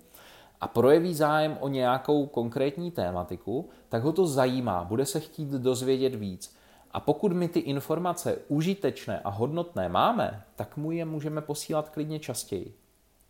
a 0.60 0.68
projeví 0.68 1.14
zájem 1.14 1.56
o 1.60 1.68
nějakou 1.68 2.26
konkrétní 2.26 2.90
tématiku, 2.90 3.68
tak 3.88 4.02
ho 4.02 4.12
to 4.12 4.26
zajímá, 4.26 4.84
bude 4.84 5.06
se 5.06 5.20
chtít 5.20 5.48
dozvědět 5.48 6.14
víc. 6.14 6.56
A 6.98 7.00
pokud 7.00 7.32
my 7.32 7.48
ty 7.48 7.60
informace 7.60 8.38
užitečné 8.48 9.20
a 9.20 9.30
hodnotné 9.30 9.88
máme, 9.88 10.42
tak 10.56 10.76
mu 10.76 10.90
je 10.90 11.04
můžeme 11.04 11.40
posílat 11.40 11.88
klidně 11.88 12.18
častěji. 12.18 12.74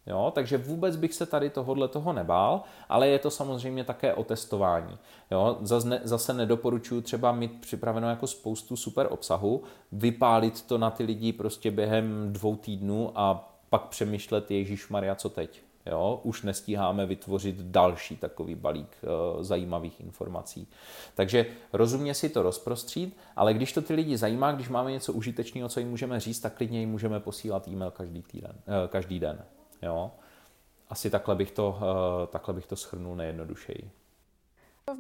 Jo, 0.07 0.33
takže 0.35 0.59
vůbec 0.59 0.97
bych 0.97 1.15
se 1.15 1.27
tady 1.27 1.51
tohohle 1.51 1.89
toho 1.89 2.13
nebál, 2.13 2.63
ale 2.89 3.09
je 3.09 3.19
to 3.19 3.31
samozřejmě 3.31 3.85
také 3.85 4.15
o 4.15 4.25
testování. 4.25 4.99
Jo, 5.31 5.59
zase, 5.61 6.01
zase 6.05 6.35
nedoporučuji 6.35 7.01
třeba 7.01 7.33
mít 7.33 7.61
připraveno 7.61 8.11
jako 8.11 8.27
spoustu 8.27 8.77
super 8.77 9.07
obsahu, 9.11 9.63
vypálit 9.93 10.63
to 10.63 10.79
na 10.79 10.91
ty 10.91 11.05
lidi 11.05 11.33
prostě 11.33 11.71
během 11.71 12.33
dvou 12.33 12.57
týdnů 12.57 13.13
a 13.15 13.55
pak 13.71 13.83
přemýšlet, 13.83 14.51
Ježíš 14.51 14.89
Maria, 14.89 15.15
co 15.15 15.29
teď. 15.29 15.68
Jo? 15.91 16.21
Už 16.23 16.43
nestíháme 16.43 17.07
vytvořit 17.07 17.57
další 17.57 18.17
takový 18.17 18.55
balík 18.55 18.97
e, 19.03 19.45
zajímavých 19.45 20.01
informací. 20.01 20.69
Takže 21.15 21.47
rozumně 21.73 22.15
si 22.15 22.29
to 22.29 22.43
rozprostřít, 22.43 23.17
ale 23.37 23.55
když 23.55 23.73
to 23.73 23.83
ty 23.83 23.95
lidi 23.95 24.17
zajímá, 24.17 24.53
když 24.53 24.69
máme 24.69 24.93
něco 24.93 25.13
užitečného, 25.13 25.69
co 25.69 25.81
jim 25.81 25.91
můžeme 25.91 26.21
říct, 26.21 26.41
tak 26.41 26.55
klidně 26.55 26.81
jim 26.81 26.91
můžeme 26.91 27.21
posílat 27.21 27.69
e-mail 27.69 27.91
každý, 27.91 28.23
týden, 28.23 28.53
e, 28.85 28.89
každý 28.89 29.21
den. 29.21 29.45
Jo? 29.83 30.11
Asi 30.89 31.11
takhle 31.11 31.35
bych 31.35 31.51
to, 31.51 31.79
e, 32.25 32.27
takhle 32.27 32.55
bych 32.55 32.67
to 32.67 32.77
schrnul 32.77 33.17
nejjednodušeji. 33.17 33.91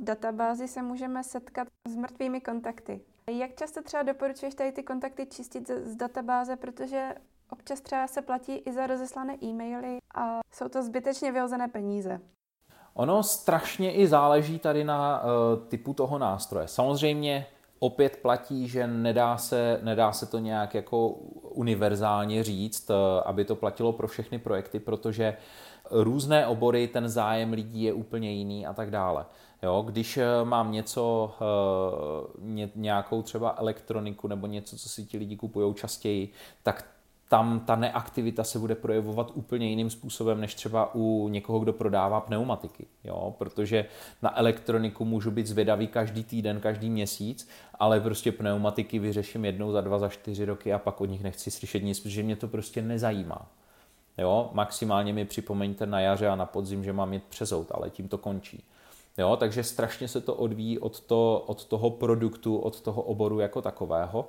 V 0.01 0.05
databázi 0.05 0.69
se 0.69 0.83
můžeme 0.83 1.25
setkat 1.25 1.69
s 1.89 1.97
mrtvými 1.97 2.41
kontakty. 2.41 3.01
Jak 3.31 3.55
často 3.55 3.83
třeba 3.83 4.03
doporučuješ 4.03 4.55
tady 4.55 4.73
ty 4.73 4.83
kontakty 4.83 5.27
čistit 5.27 5.71
z 5.85 5.97
databáze, 5.97 6.57
protože 6.57 7.15
Občas 7.53 7.81
třeba 7.81 8.07
se 8.07 8.23
platí 8.23 8.57
i 8.57 8.73
za 8.73 8.87
rozeslané 8.87 9.37
e-maily 9.43 9.99
a 10.15 10.39
jsou 10.53 10.69
to 10.69 10.83
zbytečně 10.83 11.33
vyhozené 11.33 11.69
peníze. 11.69 12.21
Ono 12.95 13.23
strašně 13.23 13.93
i 13.93 14.07
záleží 14.07 14.59
tady 14.59 14.85
na 14.85 15.23
uh, 15.23 15.69
typu 15.69 15.95
toho 15.95 16.19
nástroje. 16.19 16.69
Samozřejmě 16.69 17.47
opět 17.79 18.17
platí, 18.23 18.69
že 18.69 18.87
nedá 18.87 19.37
se, 19.37 19.81
nedá 19.83 20.13
se 20.13 20.27
to 20.27 20.39
nějak 20.39 20.75
jako 20.75 21.09
univerzálně 21.43 22.45
říct, 22.45 22.91
uh, 22.91 22.97
aby 23.25 23.45
to 23.45 23.57
platilo 23.57 23.93
pro 23.93 24.09
všechny 24.09 24.39
projekty, 24.39 24.81
protože 24.81 25.37
různé 25.91 26.47
obory, 26.47 26.89
ten 26.89 27.09
zájem 27.09 27.53
lidí 27.53 27.83
je 27.83 27.93
úplně 27.93 28.33
jiný 28.33 28.67
a 28.67 28.73
tak 28.73 28.91
dále. 28.91 29.27
Jo, 29.63 29.83
když 29.87 30.17
eh, 30.17 30.25
mám 30.45 30.73
něco, 30.73 31.35
ně, 32.39 32.71
nějakou 32.75 33.23
třeba 33.23 33.55
elektroniku 33.59 34.29
nebo 34.29 34.47
něco, 34.47 34.77
co 34.77 34.89
si 34.89 35.05
ti 35.05 35.19
lidi 35.19 35.37
kupují 35.37 35.75
častěji, 35.75 36.33
tak 36.63 36.85
tam 37.29 37.61
ta 37.61 37.77
neaktivita 37.77 38.45
se 38.45 38.59
bude 38.59 38.75
projevovat 38.75 39.31
úplně 39.35 39.69
jiným 39.69 39.91
způsobem, 39.91 40.41
než 40.41 40.55
třeba 40.55 40.95
u 40.95 41.29
někoho, 41.29 41.59
kdo 41.59 41.73
prodává 41.73 42.21
pneumatiky. 42.21 42.87
Jo? 43.05 43.35
Protože 43.39 43.85
na 44.23 44.39
elektroniku 44.39 45.05
můžu 45.05 45.31
být 45.31 45.47
zvědavý 45.47 45.87
každý 45.87 46.25
týden, 46.25 46.61
každý 46.61 46.91
měsíc, 46.91 47.49
ale 47.75 48.01
prostě 48.01 48.33
pneumatiky 48.33 48.99
vyřeším 48.99 49.45
jednou 49.45 49.73
za 49.73 49.81
dva, 49.81 49.99
za 49.99 50.09
čtyři 50.09 50.45
roky 50.45 50.73
a 50.73 50.79
pak 50.79 51.01
od 51.01 51.05
nich 51.05 51.23
nechci 51.23 51.51
slyšet 51.51 51.83
nic, 51.83 52.01
protože 52.01 52.23
mě 52.23 52.37
to 52.37 52.49
prostě 52.49 52.83
nezajímá. 52.83 53.47
Jo? 54.19 54.51
Maximálně 54.53 55.13
mi 55.13 55.25
připomeňte 55.25 55.87
na 55.87 56.01
jaře 56.01 56.29
a 56.29 56.37
na 56.37 56.47
podzim, 56.47 56.85
že 56.85 56.93
mám 56.93 57.13
jít 57.13 57.25
přezout, 57.25 57.67
ale 57.71 57.91
tím 57.91 58.09
to 58.09 58.19
končí. 58.19 58.65
Jo? 59.19 59.37
Takže 59.37 59.65
strašně 59.65 60.09
se 60.09 60.21
to 60.21 60.35
odvíjí 60.35 60.79
od, 60.79 61.01
to, 61.01 61.45
od 61.47 61.65
toho 61.65 61.91
produktu, 61.91 62.59
od 62.59 62.81
toho 62.81 63.03
oboru 63.03 63.41
jako 63.41 63.63
takového. 63.63 64.29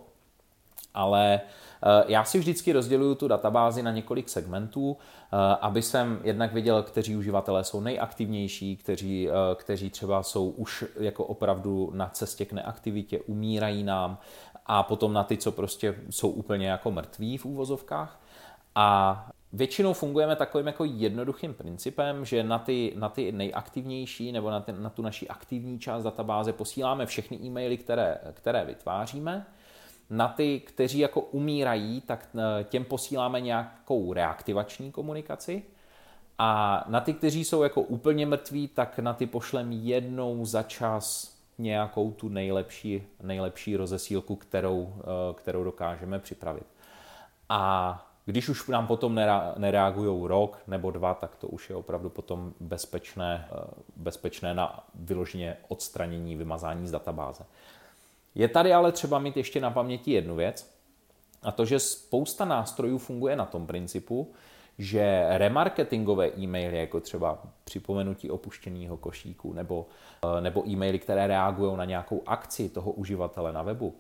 Ale 0.94 1.42
eh, 1.42 2.04
já 2.08 2.24
si 2.24 2.40
vždycky 2.40 2.74
rozděluju 2.74 3.16
tu 3.16 3.28
databázi 3.28 3.84
na 3.84 3.92
několik 3.92 4.30
segmentů, 4.30 4.98
eh, 4.98 5.38
aby 5.62 5.82
jsem 5.82 6.20
jednak 6.24 6.54
viděl, 6.54 6.84
kteří 6.84 7.16
uživatelé 7.16 7.64
jsou 7.64 7.82
nejaktivnější, 7.82 8.78
kteří, 8.78 9.30
eh, 9.30 9.34
kteří 9.56 9.90
třeba 9.90 10.24
jsou 10.24 10.50
už 10.50 10.86
jako 11.00 11.26
opravdu 11.26 11.92
na 11.94 12.10
cestě 12.10 12.46
k 12.46 12.54
neaktivitě, 12.54 13.20
umírají 13.20 13.84
nám 13.84 14.18
a 14.66 14.84
potom 14.84 15.14
na 15.14 15.24
ty, 15.24 15.38
co 15.38 15.52
prostě 15.52 15.96
jsou 16.10 16.30
úplně 16.30 16.68
jako 16.68 16.92
mrtví 16.92 17.38
v 17.38 17.46
úvozovkách. 17.46 18.20
A 18.76 19.30
Většinou 19.54 19.94
fungujeme 19.94 20.36
takovým 20.36 20.68
jako 20.68 20.84
jednoduchým 20.86 21.54
principem, 21.54 22.26
že 22.26 22.44
na 22.44 22.60
ty, 22.60 22.94
na 22.96 23.10
ty 23.10 23.32
nejaktivnější 23.32 24.32
nebo 24.32 24.50
na, 24.50 24.60
ty, 24.60 24.72
na 24.72 24.90
tu 24.90 25.02
naši 25.02 25.28
aktivní 25.28 25.80
část 25.80 26.04
databáze 26.04 26.54
posíláme 26.54 27.06
všechny 27.06 27.38
e-maily, 27.38 27.78
které, 27.78 28.18
které 28.34 28.66
vytváříme 28.66 29.46
na 30.10 30.28
ty, 30.28 30.60
kteří 30.60 31.00
jako 31.00 31.22
umírají, 31.22 32.02
tak 32.02 32.28
eh, 32.36 32.64
těm 32.64 32.86
posíláme 32.86 33.42
nějakou 33.42 34.14
reaktivační 34.14 34.92
komunikaci. 34.92 35.64
A 36.38 36.84
na 36.88 37.00
ty, 37.00 37.14
kteří 37.14 37.46
jsou 37.46 37.64
jako 37.64 37.82
úplně 37.82 38.26
mrtví, 38.26 38.68
tak 38.68 39.00
na 39.00 39.14
ty 39.14 39.26
pošlem 39.26 39.72
jednou 39.72 40.46
za 40.46 40.64
čas 40.64 41.36
nějakou 41.58 42.12
tu 42.12 42.30
nejlepší, 42.30 43.04
nejlepší 43.24 43.76
rozesílku, 43.76 44.36
kterou, 44.36 44.94
eh, 45.00 45.34
kterou 45.34 45.64
dokážeme 45.64 46.20
připravit. 46.20 46.66
A 47.50 48.06
když 48.26 48.50
už 48.50 48.68
nám 48.68 48.88
potom 48.88 49.20
nereagují 49.58 50.28
rok 50.28 50.62
nebo 50.68 50.92
dva, 50.92 51.14
tak 51.14 51.36
to 51.36 51.48
už 51.48 51.70
je 51.70 51.76
opravdu 51.76 52.10
potom 52.10 52.54
bezpečné, 52.60 53.48
eh, 53.52 53.72
bezpečné 53.96 54.54
na 54.54 54.84
vyloženě 54.96 55.58
odstranění, 55.68 56.36
vymazání 56.36 56.88
z 56.88 56.92
databáze. 56.92 57.46
Je 58.40 58.48
tady 58.48 58.74
ale 58.74 58.92
třeba 58.92 59.20
mít 59.20 59.38
ještě 59.38 59.62
na 59.62 59.72
paměti 59.72 60.12
jednu 60.12 60.36
věc, 60.36 60.80
a 61.44 61.52
to, 61.52 61.66
že 61.66 61.80
spousta 61.80 62.46
nástrojů 62.46 62.98
funguje 62.98 63.36
na 63.36 63.46
tom 63.46 63.68
principu, 63.68 64.32
že 64.78 65.26
remarketingové 65.30 66.28
e-maily, 66.38 66.78
jako 66.78 67.00
třeba 67.00 67.44
připomenutí 67.64 68.32
opuštěného 68.32 68.98
košíku, 68.98 69.54
nebo, 69.54 69.88
eh, 70.26 70.42
nebo 70.42 70.68
e-maily, 70.68 71.00
které 71.00 71.28
reagují 71.28 71.78
na 71.78 71.86
nějakou 71.86 72.24
akci 72.26 72.70
toho 72.70 72.92
uživatele 72.92 73.54
na 73.54 73.62
webu, 73.62 73.96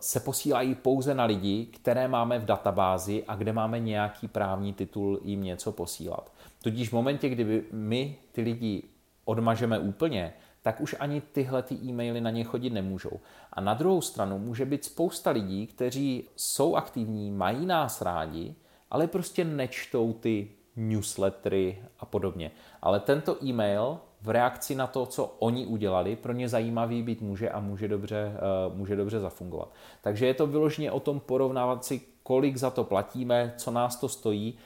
se 0.00 0.20
posílají 0.20 0.74
pouze 0.74 1.14
na 1.14 1.24
lidi, 1.24 1.66
které 1.66 2.08
máme 2.08 2.38
v 2.38 2.44
databázi 2.44 3.24
a 3.28 3.36
kde 3.36 3.52
máme 3.52 3.80
nějaký 3.80 4.28
právní 4.28 4.72
titul 4.72 5.20
jim 5.24 5.42
něco 5.42 5.72
posílat. 5.72 6.32
Tudíž 6.62 6.88
v 6.88 6.92
momentě, 6.92 7.28
kdy 7.28 7.64
my 7.72 8.16
ty 8.32 8.40
lidi 8.42 8.82
odmažeme 9.24 9.78
úplně, 9.78 10.32
tak 10.68 10.80
už 10.80 10.96
ani 11.00 11.20
tyhle 11.20 11.62
ty 11.62 11.74
e-maily 11.74 12.20
na 12.20 12.30
ně 12.30 12.44
chodit 12.44 12.70
nemůžou. 12.70 13.20
A 13.52 13.60
na 13.60 13.74
druhou 13.74 14.00
stranu 14.00 14.38
může 14.38 14.64
být 14.64 14.84
spousta 14.84 15.30
lidí, 15.30 15.66
kteří 15.66 16.28
jsou 16.36 16.76
aktivní, 16.76 17.30
mají 17.30 17.66
nás 17.66 18.02
rádi, 18.02 18.54
ale 18.90 19.06
prostě 19.06 19.44
nečtou 19.44 20.12
ty 20.12 20.50
newslettery 20.76 21.82
a 21.98 22.06
podobně. 22.06 22.50
Ale 22.82 23.00
tento 23.00 23.44
e-mail 23.44 23.98
v 24.22 24.28
reakci 24.28 24.74
na 24.74 24.86
to, 24.86 25.06
co 25.06 25.36
oni 25.38 25.66
udělali, 25.66 26.16
pro 26.16 26.32
ně 26.32 26.48
zajímavý 26.48 27.02
být 27.02 27.20
může 27.20 27.50
a 27.50 27.60
může 27.60 27.88
dobře, 27.88 28.32
uh, 28.68 28.76
může 28.76 28.96
dobře 28.96 29.20
zafungovat. 29.20 29.72
Takže 30.02 30.26
je 30.26 30.34
to 30.34 30.46
vyloženě 30.46 30.92
o 30.92 31.00
tom 31.00 31.20
porovnávat 31.20 31.84
si, 31.84 32.00
kolik 32.22 32.56
za 32.56 32.70
to 32.70 32.84
platíme, 32.84 33.54
co 33.56 33.70
nás 33.70 33.96
to 33.96 34.08
stojí 34.08 34.58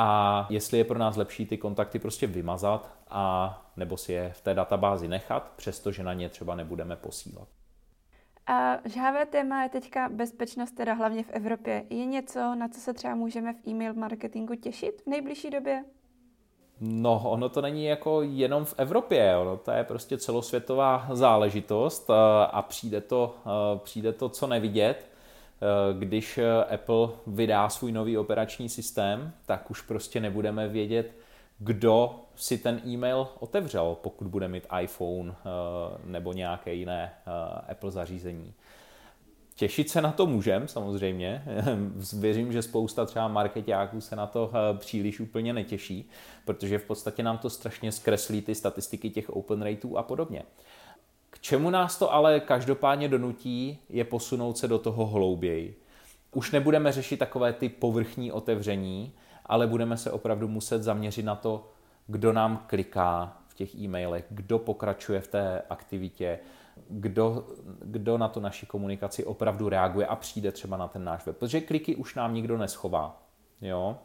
a 0.00 0.46
jestli 0.50 0.78
je 0.78 0.84
pro 0.84 0.98
nás 0.98 1.16
lepší 1.16 1.46
ty 1.46 1.58
kontakty 1.58 1.98
prostě 1.98 2.26
vymazat 2.26 2.90
a 3.08 3.62
nebo 3.76 3.96
si 3.96 4.12
je 4.12 4.32
v 4.32 4.40
té 4.40 4.54
databázi 4.54 5.08
nechat, 5.08 5.52
přestože 5.56 6.02
na 6.02 6.14
ně 6.14 6.28
třeba 6.28 6.54
nebudeme 6.54 6.96
posílat. 6.96 7.48
A 8.46 8.78
žhavé 8.84 9.26
téma 9.26 9.62
je 9.62 9.68
teďka 9.68 10.08
bezpečnost, 10.08 10.70
teda 10.70 10.94
hlavně 10.94 11.22
v 11.22 11.30
Evropě. 11.30 11.84
Je 11.90 12.06
něco, 12.06 12.54
na 12.54 12.68
co 12.68 12.80
se 12.80 12.94
třeba 12.94 13.14
můžeme 13.14 13.52
v 13.52 13.68
e-mail 13.68 13.94
marketingu 13.94 14.54
těšit 14.54 15.02
v 15.02 15.06
nejbližší 15.06 15.50
době? 15.50 15.84
No, 16.80 17.22
ono 17.24 17.48
to 17.48 17.60
není 17.60 17.84
jako 17.84 18.22
jenom 18.22 18.64
v 18.64 18.74
Evropě, 18.76 19.36
ono 19.36 19.56
to 19.56 19.70
je 19.70 19.84
prostě 19.84 20.18
celosvětová 20.18 21.06
záležitost 21.12 22.10
a 22.50 22.62
přijde 22.62 23.00
to, 23.00 23.34
přijde 23.76 24.12
to 24.12 24.28
co 24.28 24.46
nevidět. 24.46 25.10
Když 25.98 26.38
Apple 26.74 27.08
vydá 27.26 27.68
svůj 27.68 27.92
nový 27.92 28.18
operační 28.18 28.68
systém, 28.68 29.32
tak 29.46 29.70
už 29.70 29.80
prostě 29.80 30.20
nebudeme 30.20 30.68
vědět, 30.68 31.12
kdo 31.58 32.20
si 32.36 32.58
ten 32.58 32.80
e-mail 32.86 33.28
otevřel, 33.38 33.96
pokud 34.02 34.26
bude 34.26 34.48
mít 34.48 34.66
iPhone 34.82 35.34
nebo 36.04 36.32
nějaké 36.32 36.74
jiné 36.74 37.12
Apple 37.68 37.90
zařízení. 37.90 38.54
Těšit 39.58 39.90
se 39.90 40.02
na 40.02 40.12
to 40.12 40.26
můžem, 40.26 40.68
samozřejmě. 40.68 41.44
Věřím, 42.18 42.52
že 42.52 42.62
spousta 42.62 43.06
třeba 43.06 43.28
marketáků 43.28 44.00
se 44.00 44.16
na 44.16 44.26
to 44.26 44.50
eh, 44.52 44.78
příliš 44.78 45.20
úplně 45.20 45.52
netěší, 45.52 46.10
protože 46.44 46.78
v 46.78 46.84
podstatě 46.84 47.22
nám 47.22 47.38
to 47.38 47.50
strašně 47.50 47.92
zkreslí 47.92 48.42
ty 48.42 48.54
statistiky 48.54 49.10
těch 49.10 49.30
open 49.30 49.62
rateů 49.62 49.96
a 49.96 50.02
podobně. 50.02 50.42
K 51.30 51.40
čemu 51.40 51.70
nás 51.70 51.98
to 51.98 52.12
ale 52.12 52.40
každopádně 52.40 53.08
donutí, 53.08 53.78
je 53.88 54.04
posunout 54.04 54.58
se 54.58 54.68
do 54.68 54.78
toho 54.78 55.06
hlouběji. 55.06 55.82
Už 56.32 56.50
nebudeme 56.50 56.92
řešit 56.92 57.16
takové 57.16 57.52
ty 57.52 57.68
povrchní 57.68 58.32
otevření, 58.32 59.12
ale 59.46 59.66
budeme 59.66 59.96
se 59.96 60.10
opravdu 60.10 60.48
muset 60.48 60.82
zaměřit 60.82 61.22
na 61.22 61.34
to, 61.34 61.70
kdo 62.06 62.32
nám 62.32 62.64
kliká 62.66 63.36
v 63.48 63.54
těch 63.54 63.74
e-mailech, 63.74 64.24
kdo 64.30 64.58
pokračuje 64.58 65.20
v 65.20 65.28
té 65.28 65.62
aktivitě, 65.70 66.38
kdo, 66.88 67.46
kdo 67.80 68.18
na 68.18 68.28
tu 68.28 68.40
naši 68.40 68.66
komunikaci 68.66 69.24
opravdu 69.24 69.68
reaguje 69.68 70.06
a 70.06 70.16
přijde 70.16 70.52
třeba 70.52 70.76
na 70.76 70.88
ten 70.88 71.04
náš 71.04 71.26
web. 71.26 71.36
Protože 71.36 71.60
kliky 71.60 71.96
už 71.96 72.14
nám 72.14 72.34
nikdo 72.34 72.58
neschová, 72.58 73.22
jo? 73.60 73.98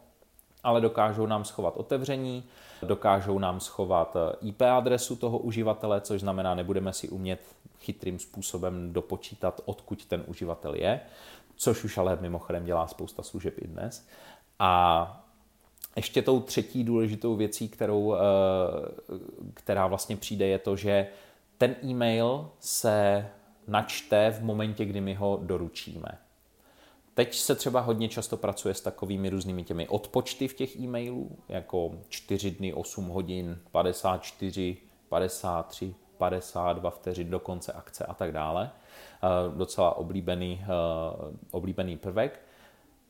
Ale 0.64 0.80
dokážou 0.80 1.26
nám 1.26 1.44
schovat 1.44 1.76
otevření, 1.76 2.44
dokážou 2.82 3.38
nám 3.38 3.60
schovat 3.60 4.16
eh, 4.16 4.36
IP 4.40 4.62
adresu 4.62 5.16
toho 5.16 5.38
uživatele, 5.38 6.00
což 6.00 6.20
znamená, 6.20 6.54
nebudeme 6.54 6.92
si 6.92 7.08
umět 7.08 7.40
chytrým 7.78 8.18
způsobem 8.18 8.92
dopočítat, 8.92 9.60
odkud 9.64 10.06
ten 10.06 10.24
uživatel 10.26 10.74
je, 10.74 11.00
což 11.56 11.84
už 11.84 11.98
ale 11.98 12.18
mimochodem 12.20 12.64
dělá 12.64 12.86
spousta 12.86 13.22
služeb 13.22 13.54
i 13.58 13.66
dnes. 13.66 14.06
A 14.58 15.24
ještě 15.96 16.22
tou 16.22 16.40
třetí 16.40 16.84
důležitou 16.84 17.36
věcí, 17.36 17.68
kterou, 17.68 18.14
eh, 18.14 18.18
která 19.54 19.86
vlastně 19.86 20.16
přijde, 20.16 20.46
je 20.46 20.58
to, 20.58 20.76
že 20.76 21.06
ten 21.58 21.76
e-mail 21.84 22.50
se 22.60 23.26
načte 23.68 24.30
v 24.30 24.42
momentě, 24.42 24.84
kdy 24.84 25.00
my 25.00 25.14
ho 25.14 25.40
doručíme. 25.42 26.18
Teď 27.14 27.34
se 27.34 27.54
třeba 27.54 27.80
hodně 27.80 28.08
často 28.08 28.36
pracuje 28.36 28.74
s 28.74 28.80
takovými 28.80 29.30
různými 29.30 29.64
těmi 29.64 29.88
odpočty 29.88 30.48
v 30.48 30.54
těch 30.54 30.76
e-mailů, 30.76 31.38
jako 31.48 31.90
4 32.08 32.50
dny, 32.50 32.74
8 32.74 33.08
hodin, 33.08 33.58
54, 33.72 34.76
53, 35.08 35.94
52 36.18 36.90
vteřin 36.90 37.30
do 37.30 37.38
konce 37.38 37.72
akce 37.72 38.06
a 38.06 38.14
tak 38.14 38.32
dále. 38.32 38.70
Uh, 39.50 39.58
docela 39.58 39.96
oblíbený, 39.96 40.64
uh, 40.64 41.34
oblíbený 41.50 41.96
prvek. 41.96 42.40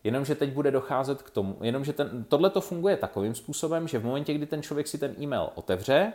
Jenomže 0.04 0.34
teď 0.34 0.52
bude 0.52 0.70
docházet 0.70 1.22
k 1.22 1.30
tomu, 1.30 1.56
jenomže 1.62 1.92
ten, 1.92 2.24
tohle 2.28 2.50
to 2.50 2.60
funguje 2.60 2.96
takovým 2.96 3.34
způsobem, 3.34 3.88
že 3.88 3.98
v 3.98 4.04
momentě, 4.04 4.34
kdy 4.34 4.46
ten 4.46 4.62
člověk 4.62 4.88
si 4.88 4.98
ten 4.98 5.14
e-mail 5.20 5.50
otevře, 5.54 6.12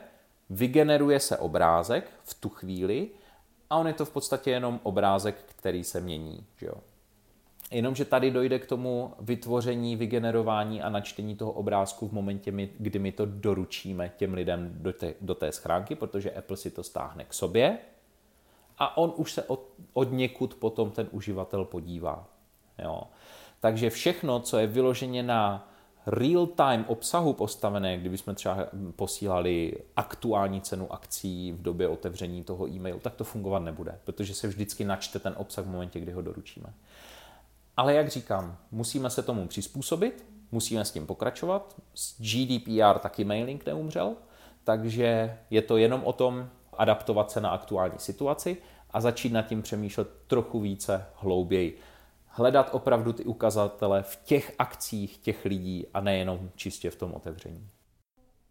vygeneruje 0.50 1.20
se 1.20 1.38
obrázek 1.38 2.12
v 2.24 2.34
tu 2.34 2.50
chvíli 2.50 3.10
a 3.70 3.78
on 3.78 3.88
je 3.88 3.94
to 3.94 4.06
v 4.06 4.12
podstatě 4.12 4.52
jenom 4.52 4.80
obrázek, 4.84 5.36
který 5.46 5.84
se 5.84 6.02
mění. 6.02 6.46
Že 6.58 6.66
jo? 6.66 6.74
Jenomže 7.72 8.06
tady 8.06 8.32
dojde 8.32 8.60
k 8.60 8.66
tomu 8.66 9.14
vytvoření, 9.20 9.96
vygenerování 9.96 10.82
a 10.82 10.90
načtení 10.90 11.36
toho 11.36 11.52
obrázku 11.52 12.08
v 12.08 12.12
momentě, 12.12 12.52
kdy 12.78 13.00
my 13.00 13.12
to 13.12 13.26
doručíme 13.26 14.12
těm 14.18 14.34
lidem 14.34 14.72
do 14.74 14.94
té, 14.94 15.14
do 15.22 15.36
té 15.36 15.52
schránky, 15.52 15.96
protože 15.96 16.32
Apple 16.32 16.58
si 16.58 16.72
to 16.72 16.84
stáhne 16.84 17.24
k 17.24 17.34
sobě 17.34 17.78
a 18.78 18.98
on 18.98 19.14
už 19.16 19.32
se 19.34 19.44
od, 19.44 19.64
od 19.94 20.12
někud 20.12 20.54
potom 20.54 20.92
ten 20.92 21.08
uživatel 21.12 21.66
podívá. 21.66 22.28
Jo. 22.84 23.04
Takže 23.60 23.90
všechno, 23.90 24.40
co 24.40 24.58
je 24.58 24.68
vyloženě 24.68 25.24
na 25.24 25.70
real-time 26.06 26.86
obsahu 26.88 27.34
postavené, 27.34 27.98
kdybychom 27.98 28.36
třeba 28.36 28.58
posílali 28.96 29.74
aktuální 29.96 30.62
cenu 30.62 30.94
akcí 30.94 31.52
v 31.52 31.62
době 31.62 31.88
otevření 31.88 32.44
toho 32.44 32.68
e-mailu, 32.68 33.00
tak 33.00 33.16
to 33.16 33.24
fungovat 33.24 33.60
nebude, 33.60 34.00
protože 34.04 34.34
se 34.34 34.48
vždycky 34.48 34.86
načte 34.86 35.20
ten 35.20 35.34
obsah 35.38 35.66
v 35.66 35.70
momentě, 35.70 36.00
kdy 36.00 36.12
ho 36.12 36.22
doručíme. 36.22 36.74
Ale 37.80 37.94
jak 37.94 38.08
říkám, 38.08 38.58
musíme 38.72 39.10
se 39.10 39.24
tomu 39.24 39.48
přizpůsobit, 39.48 40.26
musíme 40.52 40.86
s 40.86 40.92
tím 40.92 41.08
pokračovat. 41.08 41.76
S 41.94 42.22
GDPR 42.22 43.00
taky 43.00 43.24
mailing 43.24 43.66
neumřel, 43.66 44.16
takže 44.64 45.38
je 45.50 45.62
to 45.62 45.78
jenom 45.78 46.04
o 46.04 46.14
tom 46.14 46.50
adaptovat 46.78 47.32
se 47.32 47.42
na 47.42 47.50
aktuální 47.50 48.00
situaci 48.00 48.58
a 48.90 49.02
začít 49.02 49.34
nad 49.34 49.42
tím 49.42 49.62
přemýšlet 49.62 50.10
trochu 50.28 50.60
více 50.60 51.06
hlouběji. 51.16 51.80
Hledat 52.26 52.70
opravdu 52.72 53.14
ty 53.14 53.24
ukazatele 53.24 54.04
v 54.04 54.16
těch 54.24 54.56
akcích 54.60 55.18
těch 55.18 55.46
lidí 55.46 55.88
a 55.94 56.02
nejenom 56.02 56.50
čistě 56.56 56.90
v 56.90 56.96
tom 56.96 57.14
otevření. 57.14 57.70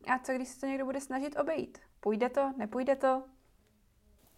A 0.07 0.19
co 0.19 0.33
když 0.33 0.49
se 0.49 0.61
to 0.61 0.67
někdo 0.67 0.85
bude 0.85 1.01
snažit 1.01 1.37
obejít? 1.41 1.79
Půjde 2.01 2.29
to, 2.29 2.53
nepůjde 2.59 2.97
to? 2.97 3.23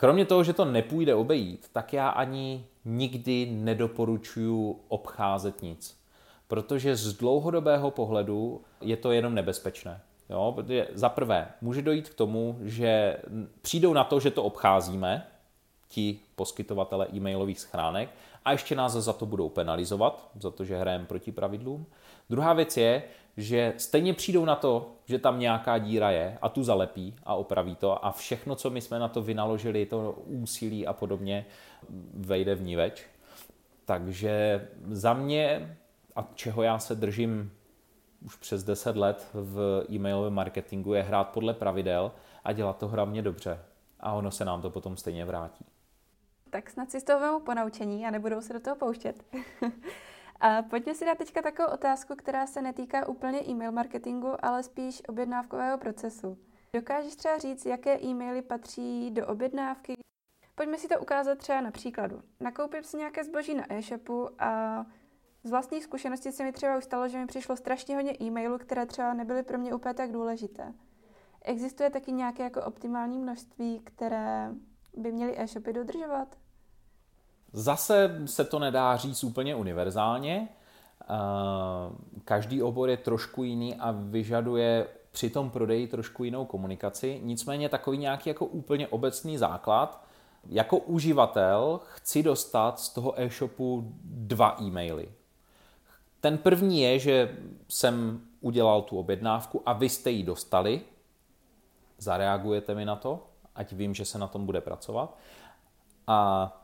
Kromě 0.01 0.25
toho, 0.25 0.45
že 0.45 0.53
to 0.53 0.65
nepůjde 0.65 1.15
obejít, 1.15 1.67
tak 1.73 1.93
já 1.93 2.09
ani 2.09 2.67
nikdy 2.85 3.49
nedoporučuju 3.51 4.81
obcházet 4.89 5.63
nic. 5.63 6.01
Protože 6.49 6.97
z 6.97 7.13
dlouhodobého 7.13 7.91
pohledu 7.91 8.63
je 8.81 8.97
to 8.97 9.13
jenom 9.13 9.35
nebezpečné. 9.35 10.01
Jo, 10.31 10.57
za 10.95 11.09
prvé, 11.09 11.49
může 11.61 11.83
dojít 11.83 12.09
k 12.09 12.15
tomu, 12.15 12.59
že 12.63 13.17
přijdou 13.63 13.93
na 13.93 14.05
to, 14.05 14.21
že 14.21 14.31
to 14.31 14.43
obcházíme, 14.43 15.27
ti 15.89 16.21
poskytovatele 16.37 17.07
e-mailových 17.15 17.61
schránek, 17.61 18.11
a 18.45 18.53
ještě 18.53 18.75
nás 18.75 18.93
za 18.93 19.13
to 19.13 19.27
budou 19.27 19.49
penalizovat, 19.49 20.31
za 20.41 20.51
to, 20.51 20.65
že 20.65 20.77
hrajeme 20.77 21.05
proti 21.05 21.33
pravidlům. 21.33 21.87
Druhá 22.31 22.53
věc 22.53 22.77
je, 22.77 23.03
že 23.37 23.75
stejně 23.77 24.15
přijdou 24.15 24.45
na 24.45 24.57
to, 24.57 24.93
že 25.05 25.19
tam 25.19 25.39
nějaká 25.39 25.79
díra 25.79 26.11
je 26.11 26.39
a 26.43 26.49
tu 26.49 26.65
zalepí 26.65 27.17
a 27.25 27.35
opraví 27.35 27.77
to 27.77 28.05
a 28.05 28.13
všechno, 28.13 28.55
co 28.55 28.71
my 28.71 28.81
jsme 28.81 28.99
na 28.99 29.09
to 29.09 29.23
vynaložili, 29.23 29.87
to 29.87 30.19
úsilí 30.27 30.87
a 30.87 30.93
podobně, 30.93 31.47
vejde 32.15 32.55
v 32.55 32.63
ní 32.63 32.77
več. 32.77 33.07
Takže 33.85 34.69
za 34.89 35.15
mě, 35.15 35.77
a 36.17 36.29
čeho 36.35 36.63
já 36.63 36.79
se 36.79 36.95
držím 36.95 37.53
už 38.25 38.37
přes 38.37 38.65
10 38.65 38.97
let 38.97 39.29
v 39.35 39.85
e-mailovém 39.91 40.35
marketingu, 40.35 40.95
je 40.95 41.03
hrát 41.03 41.25
podle 41.25 41.55
pravidel 41.55 42.13
a 42.45 42.53
dělat 42.53 42.79
to 42.79 42.89
hlavně 42.89 43.23
dobře. 43.23 43.59
A 44.01 44.13
ono 44.13 44.31
se 44.31 44.45
nám 44.45 44.63
to 44.63 44.71
potom 44.71 44.97
stejně 44.97 45.25
vrátí. 45.25 45.65
Tak 46.51 46.71
snad 46.71 46.91
si 46.91 47.01
z 47.01 47.05
toho 47.05 47.41
po 47.41 47.55
naučení 47.55 48.07
a 48.07 48.11
nebudou 48.11 48.41
se 48.41 48.53
do 48.53 48.61
toho 48.61 48.77
pouštět. 48.77 49.25
A 50.41 50.63
pojďme 50.63 50.95
si 50.95 51.05
dát 51.05 51.19
teďka 51.19 51.43
takovou 51.43 51.69
otázku, 51.73 52.15
která 52.17 52.47
se 52.47 52.63
netýká 52.63 53.09
úplně 53.09 53.41
e-mail 53.49 53.73
marketingu, 53.73 54.45
ale 54.45 54.63
spíš 54.63 55.03
objednávkového 55.09 55.79
procesu. 55.79 56.39
Dokážeš 56.73 57.17
třeba 57.17 57.39
říct, 57.39 57.67
jaké 57.67 58.01
e-maily 58.03 58.43
patří 58.43 59.11
do 59.11 59.27
objednávky? 59.27 59.95
Pojďme 60.55 60.79
si 60.79 60.89
to 60.89 61.01
ukázat 61.01 61.39
třeba 61.39 61.61
na 61.61 61.71
příkladu. 61.71 62.23
Nakoupím 62.41 62.83
si 62.83 62.97
nějaké 62.97 63.25
zboží 63.25 63.55
na 63.55 63.73
e-shopu 63.73 64.43
a 64.43 64.87
z 65.45 65.51
vlastní 65.51 65.83
zkušenosti 65.83 66.33
se 66.33 66.45
mi 66.45 66.53
třeba 66.53 66.79
už 66.79 66.85
stalo, 66.85 67.09
že 67.09 67.19
mi 67.19 67.27
přišlo 67.27 67.57
strašně 67.57 67.97
hodně 67.97 68.17
e-mailů, 68.21 68.59
které 68.59 68.87
třeba 68.87 69.15
nebyly 69.15 69.43
pro 69.43 69.59
mě 69.59 69.75
úplně 69.75 69.95
tak 69.95 70.13
důležité. 70.13 70.75
Existuje 71.43 71.91
taky 71.91 72.13
nějaké 72.13 72.43
jako 72.43 72.63
optimální 72.63 73.19
množství, 73.19 73.81
které 73.85 74.55
by 74.97 75.13
měly 75.13 75.41
e-shopy 75.41 75.73
dodržovat? 75.73 76.37
Zase 77.53 78.21
se 78.25 78.45
to 78.45 78.59
nedá 78.59 78.97
říct 78.97 79.25
úplně 79.25 79.55
univerzálně. 79.55 80.49
Eh, 81.03 81.07
každý 82.25 82.63
obor 82.63 82.91
je 82.91 82.97
trošku 82.97 83.45
jiný 83.45 83.75
a 83.75 83.91
vyžaduje 83.91 84.87
při 85.13 85.31
tom 85.31 85.51
prodeji 85.51 85.87
trošku 85.87 86.25
jinou 86.25 86.45
komunikaci. 86.45 87.21
Nicméně 87.23 87.69
takový 87.69 87.99
nějaký 87.99 88.29
jako 88.29 88.47
úplně 88.47 88.89
obecný 88.89 89.39
základ. 89.39 90.05
Jako 90.49 90.79
uživatel 90.79 91.81
chci 91.85 92.23
dostat 92.23 92.81
z 92.81 92.89
toho 92.89 93.21
e-shopu 93.21 93.93
dva 94.05 94.57
e-maily. 94.61 95.09
Ten 96.21 96.39
první 96.39 96.81
je, 96.81 96.99
že 96.99 97.37
jsem 97.69 98.21
udělal 98.41 98.83
tu 98.83 98.99
objednávku 98.99 99.63
a 99.67 99.73
vy 99.73 99.89
jste 99.89 100.11
ji 100.11 100.23
dostali. 100.23 100.81
Zareagujete 101.99 102.75
mi 102.75 102.85
na 102.85 102.97
to, 102.97 103.27
ať 103.55 103.73
vím, 103.73 103.95
že 103.95 104.05
se 104.05 104.19
na 104.19 104.27
tom 104.27 104.47
bude 104.47 104.61
pracovat. 104.61 105.17
A 106.07 106.60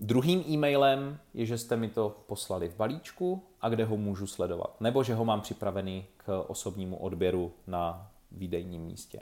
Druhým 0.00 0.44
e-mailem 0.48 1.18
je, 1.34 1.46
že 1.46 1.58
jste 1.58 1.76
mi 1.76 1.88
to 1.88 2.16
poslali 2.26 2.68
v 2.68 2.76
balíčku 2.76 3.42
a 3.60 3.68
kde 3.68 3.84
ho 3.84 3.96
můžu 3.96 4.26
sledovat. 4.26 4.80
Nebo 4.80 5.02
že 5.02 5.14
ho 5.14 5.24
mám 5.24 5.40
připravený 5.40 6.06
k 6.16 6.44
osobnímu 6.46 6.96
odběru 6.96 7.52
na 7.66 8.10
výdejním 8.32 8.82
místě. 8.82 9.20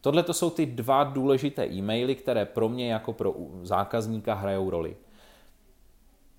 Tohle 0.00 0.22
to 0.22 0.34
jsou 0.34 0.50
ty 0.50 0.66
dva 0.66 1.04
důležité 1.04 1.66
e-maily, 1.66 2.14
které 2.14 2.44
pro 2.46 2.68
mě 2.68 2.92
jako 2.92 3.12
pro 3.12 3.34
zákazníka 3.62 4.34
hrajou 4.34 4.70
roli. 4.70 4.96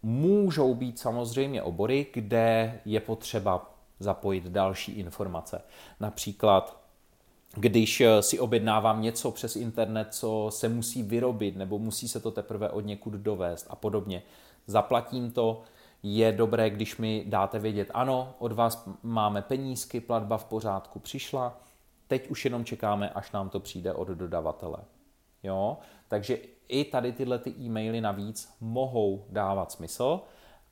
Můžou 0.04 0.76
být 0.76 1.00
samozřejmě 1.00 1.64
obory, 1.64 2.08
kde 2.14 2.80
je 2.86 3.00
potřeba 3.00 3.76
zapojit 4.00 4.44
další 4.44 4.92
informace. 4.92 5.62
Například 6.00 6.81
když 7.56 8.02
eh, 8.02 8.22
si 8.22 8.40
objednávám 8.40 9.02
něco 9.02 9.32
přes 9.32 9.56
internet, 9.56 10.08
co 10.12 10.48
se 10.50 10.70
musí 10.70 11.04
vyrobit, 11.04 11.56
nebo 11.56 11.80
musí 11.80 12.08
se 12.08 12.20
to 12.20 12.32
teprve 12.32 12.70
od 12.70 12.86
někud 12.86 13.14
dovést 13.14 13.68
a 13.70 13.76
podobně. 13.76 14.24
Zaplatím 14.68 15.32
to, 15.32 15.62
je 16.04 16.32
dobré, 16.32 16.70
když 16.70 16.98
mi 16.98 17.24
dáte 17.28 17.60
vědět, 17.60 17.92
ano, 17.94 18.34
od 18.40 18.52
vás 18.52 18.90
máme 19.04 19.42
penízky, 19.42 20.00
platba 20.00 20.38
v 20.38 20.46
pořádku 20.46 21.00
přišla, 21.00 21.58
teď 22.08 22.30
už 22.30 22.46
jenom 22.46 22.66
čekáme, 22.66 23.10
až 23.10 23.32
nám 23.32 23.50
to 23.50 23.60
přijde 23.60 23.94
od 23.94 24.08
dodavatele. 24.08 24.78
Jo? 25.44 25.78
Takže 26.08 26.38
i 26.68 26.86
tady 26.86 27.12
tyhle 27.12 27.40
ty 27.40 27.54
e-maily 27.60 28.02
navíc 28.02 28.54
mohou 28.62 29.26
dávat 29.30 29.72
smysl, 29.72 30.22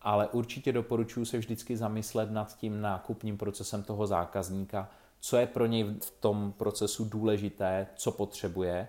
ale 0.01 0.27
určitě 0.27 0.71
doporučuji 0.71 1.25
se 1.25 1.37
vždycky 1.37 1.77
zamyslet 1.77 2.31
nad 2.31 2.57
tím 2.57 2.81
nákupním 2.81 3.37
procesem 3.37 3.83
toho 3.83 4.07
zákazníka, 4.07 4.89
co 5.19 5.37
je 5.37 5.45
pro 5.45 5.65
něj 5.65 5.83
v 5.83 6.11
tom 6.19 6.53
procesu 6.57 7.05
důležité, 7.05 7.87
co 7.95 8.11
potřebuje 8.11 8.87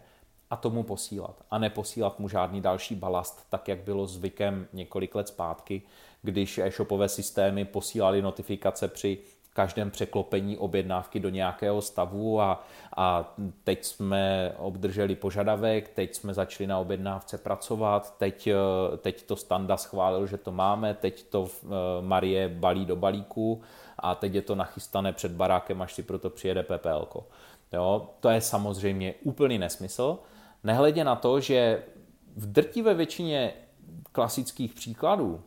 a 0.51 0.57
tomu 0.57 0.83
posílat. 0.83 1.45
A 1.51 1.59
neposílat 1.59 2.19
mu 2.19 2.29
žádný 2.29 2.61
další 2.61 2.95
balast, 2.95 3.47
tak 3.51 3.69
jak 3.69 3.79
bylo 3.79 4.07
zvykem 4.07 4.67
několik 4.73 5.15
let 5.15 5.29
zpátky, 5.29 5.83
když 6.23 6.59
e-shopové 6.59 7.09
systémy 7.09 7.65
posílali 7.65 8.23
notifikace 8.23 8.89
při 8.89 9.19
každém 9.53 9.91
překlopení 9.91 10.59
objednávky 10.59 11.21
do 11.21 11.29
nějakého 11.29 11.83
stavu 11.83 12.41
a, 12.41 12.65
a 12.97 13.35
teď 13.65 13.85
jsme 13.85 14.53
obdrželi 14.59 15.15
požadavek, 15.15 15.89
teď 15.89 16.15
jsme 16.15 16.35
začali 16.35 16.67
na 16.67 16.79
objednávce 16.79 17.39
pracovat, 17.39 18.19
teď, 18.19 18.49
teď 18.99 19.23
to 19.23 19.37
Standa 19.37 19.77
schválil, 19.77 20.27
že 20.27 20.37
to 20.37 20.53
máme, 20.53 20.95
teď 20.95 21.23
to 21.23 21.49
eh, 21.49 21.69
Marie 22.01 22.49
balí 22.49 22.87
do 22.87 22.97
balíku 22.97 23.63
a 24.01 24.15
teď 24.15 24.35
je 24.35 24.43
to 24.43 24.55
nachystané 24.55 25.13
před 25.13 25.33
barákem, 25.33 25.83
až 25.83 25.95
si 25.95 26.03
proto 26.03 26.31
přijede 26.31 26.63
PPL. 26.63 27.09
Jo, 27.73 28.11
to 28.21 28.29
je 28.29 28.41
samozřejmě 28.41 29.15
úplný 29.23 29.59
nesmysl. 29.59 30.19
Nehledě 30.65 31.05
na 31.05 31.17
to, 31.17 31.41
že 31.41 31.83
v 32.37 32.53
drtivé 32.53 32.95
většině 32.95 33.53
klasických 34.13 34.75
příkladů 34.75 35.41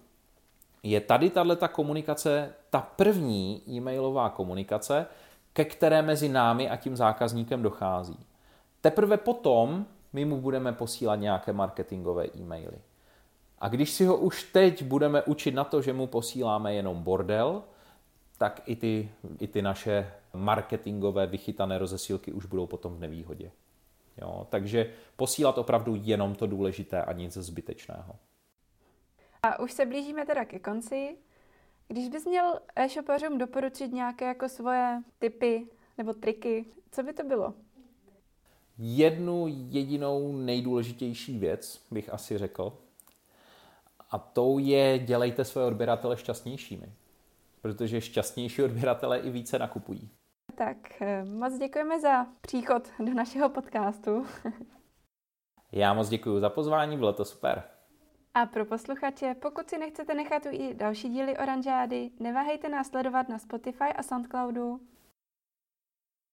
je 0.83 1.01
tady 1.01 1.29
tato 1.29 1.67
komunikace 1.67 2.53
ta 2.69 2.81
první 2.95 3.61
e-mailová 3.69 4.29
komunikace, 4.29 5.05
ke 5.53 5.65
které 5.65 6.01
mezi 6.01 6.29
námi 6.29 6.69
a 6.69 6.75
tím 6.75 6.95
zákazníkem 6.95 7.61
dochází. 7.61 8.17
Teprve 8.81 9.17
potom 9.17 9.85
my 10.13 10.25
mu 10.25 10.41
budeme 10.41 10.73
posílat 10.73 11.15
nějaké 11.15 11.53
marketingové 11.53 12.25
e-maily. 12.25 12.77
A 13.59 13.67
když 13.67 13.91
si 13.91 14.05
ho 14.05 14.17
už 14.17 14.43
teď 14.43 14.83
budeme 14.83 15.21
učit 15.21 15.55
na 15.55 15.63
to, 15.63 15.81
že 15.81 15.93
mu 15.93 16.07
posíláme 16.07 16.73
jenom 16.73 17.03
bordel, 17.03 17.63
tak 18.43 18.61
i 18.65 18.75
ty, 18.75 19.11
i 19.39 19.47
ty 19.47 19.61
naše 19.61 20.13
marketingové 20.33 21.27
vychytané 21.27 21.77
rozesílky 21.77 22.33
už 22.33 22.45
budou 22.45 22.67
potom 22.67 22.95
v 22.95 22.99
nevýhodě. 22.99 23.51
Jo? 24.21 24.47
Takže 24.49 24.93
posílat 25.15 25.57
opravdu 25.57 25.95
jenom 25.95 26.35
to 26.35 26.47
důležité 26.47 27.01
a 27.01 27.13
nic 27.13 27.33
zbytečného. 27.33 28.15
A 29.43 29.59
už 29.59 29.71
se 29.71 29.85
blížíme 29.85 30.25
teda 30.25 30.45
ke 30.45 30.59
konci. 30.59 31.17
Když 31.87 32.09
bys 32.09 32.25
měl 32.25 32.59
e-shopařům 32.75 33.37
doporučit 33.37 33.87
nějaké 33.87 34.25
jako 34.25 34.49
svoje 34.49 35.01
typy 35.19 35.67
nebo 35.97 36.13
triky, 36.13 36.65
co 36.91 37.03
by 37.03 37.13
to 37.13 37.23
bylo? 37.23 37.53
Jednu 38.77 39.45
jedinou 39.69 40.37
nejdůležitější 40.37 41.39
věc 41.39 41.85
bych 41.91 42.13
asi 42.13 42.37
řekl, 42.37 42.77
a 44.11 44.17
tou 44.17 44.59
je 44.59 44.99
dělejte 44.99 45.45
své 45.45 45.65
odběratele 45.65 46.17
šťastnějšími 46.17 46.93
protože 47.63 48.01
šťastnější 48.01 48.63
odběratele 48.63 49.19
i 49.19 49.29
více 49.29 49.59
nakupují. 49.59 50.09
Tak 50.55 51.01
eh, 51.01 51.25
moc 51.25 51.57
děkujeme 51.57 51.99
za 51.99 52.25
příchod 52.41 52.89
do 52.99 53.13
našeho 53.13 53.49
podcastu. 53.49 54.25
Já 55.71 55.93
moc 55.93 56.09
děkuji 56.09 56.39
za 56.39 56.49
pozvání, 56.49 56.97
bylo 56.97 57.13
to 57.13 57.25
super. 57.25 57.63
A 58.33 58.45
pro 58.45 58.65
posluchače, 58.65 59.35
pokud 59.41 59.69
si 59.69 59.77
nechcete 59.77 60.13
nechat 60.13 60.45
i 60.51 60.73
další 60.73 61.09
díly 61.09 61.37
Oranžády, 61.37 62.11
neváhejte 62.19 62.69
nás 62.69 62.87
sledovat 62.87 63.29
na 63.29 63.39
Spotify 63.39 63.93
a 63.95 64.03
Soundcloudu. 64.03 64.79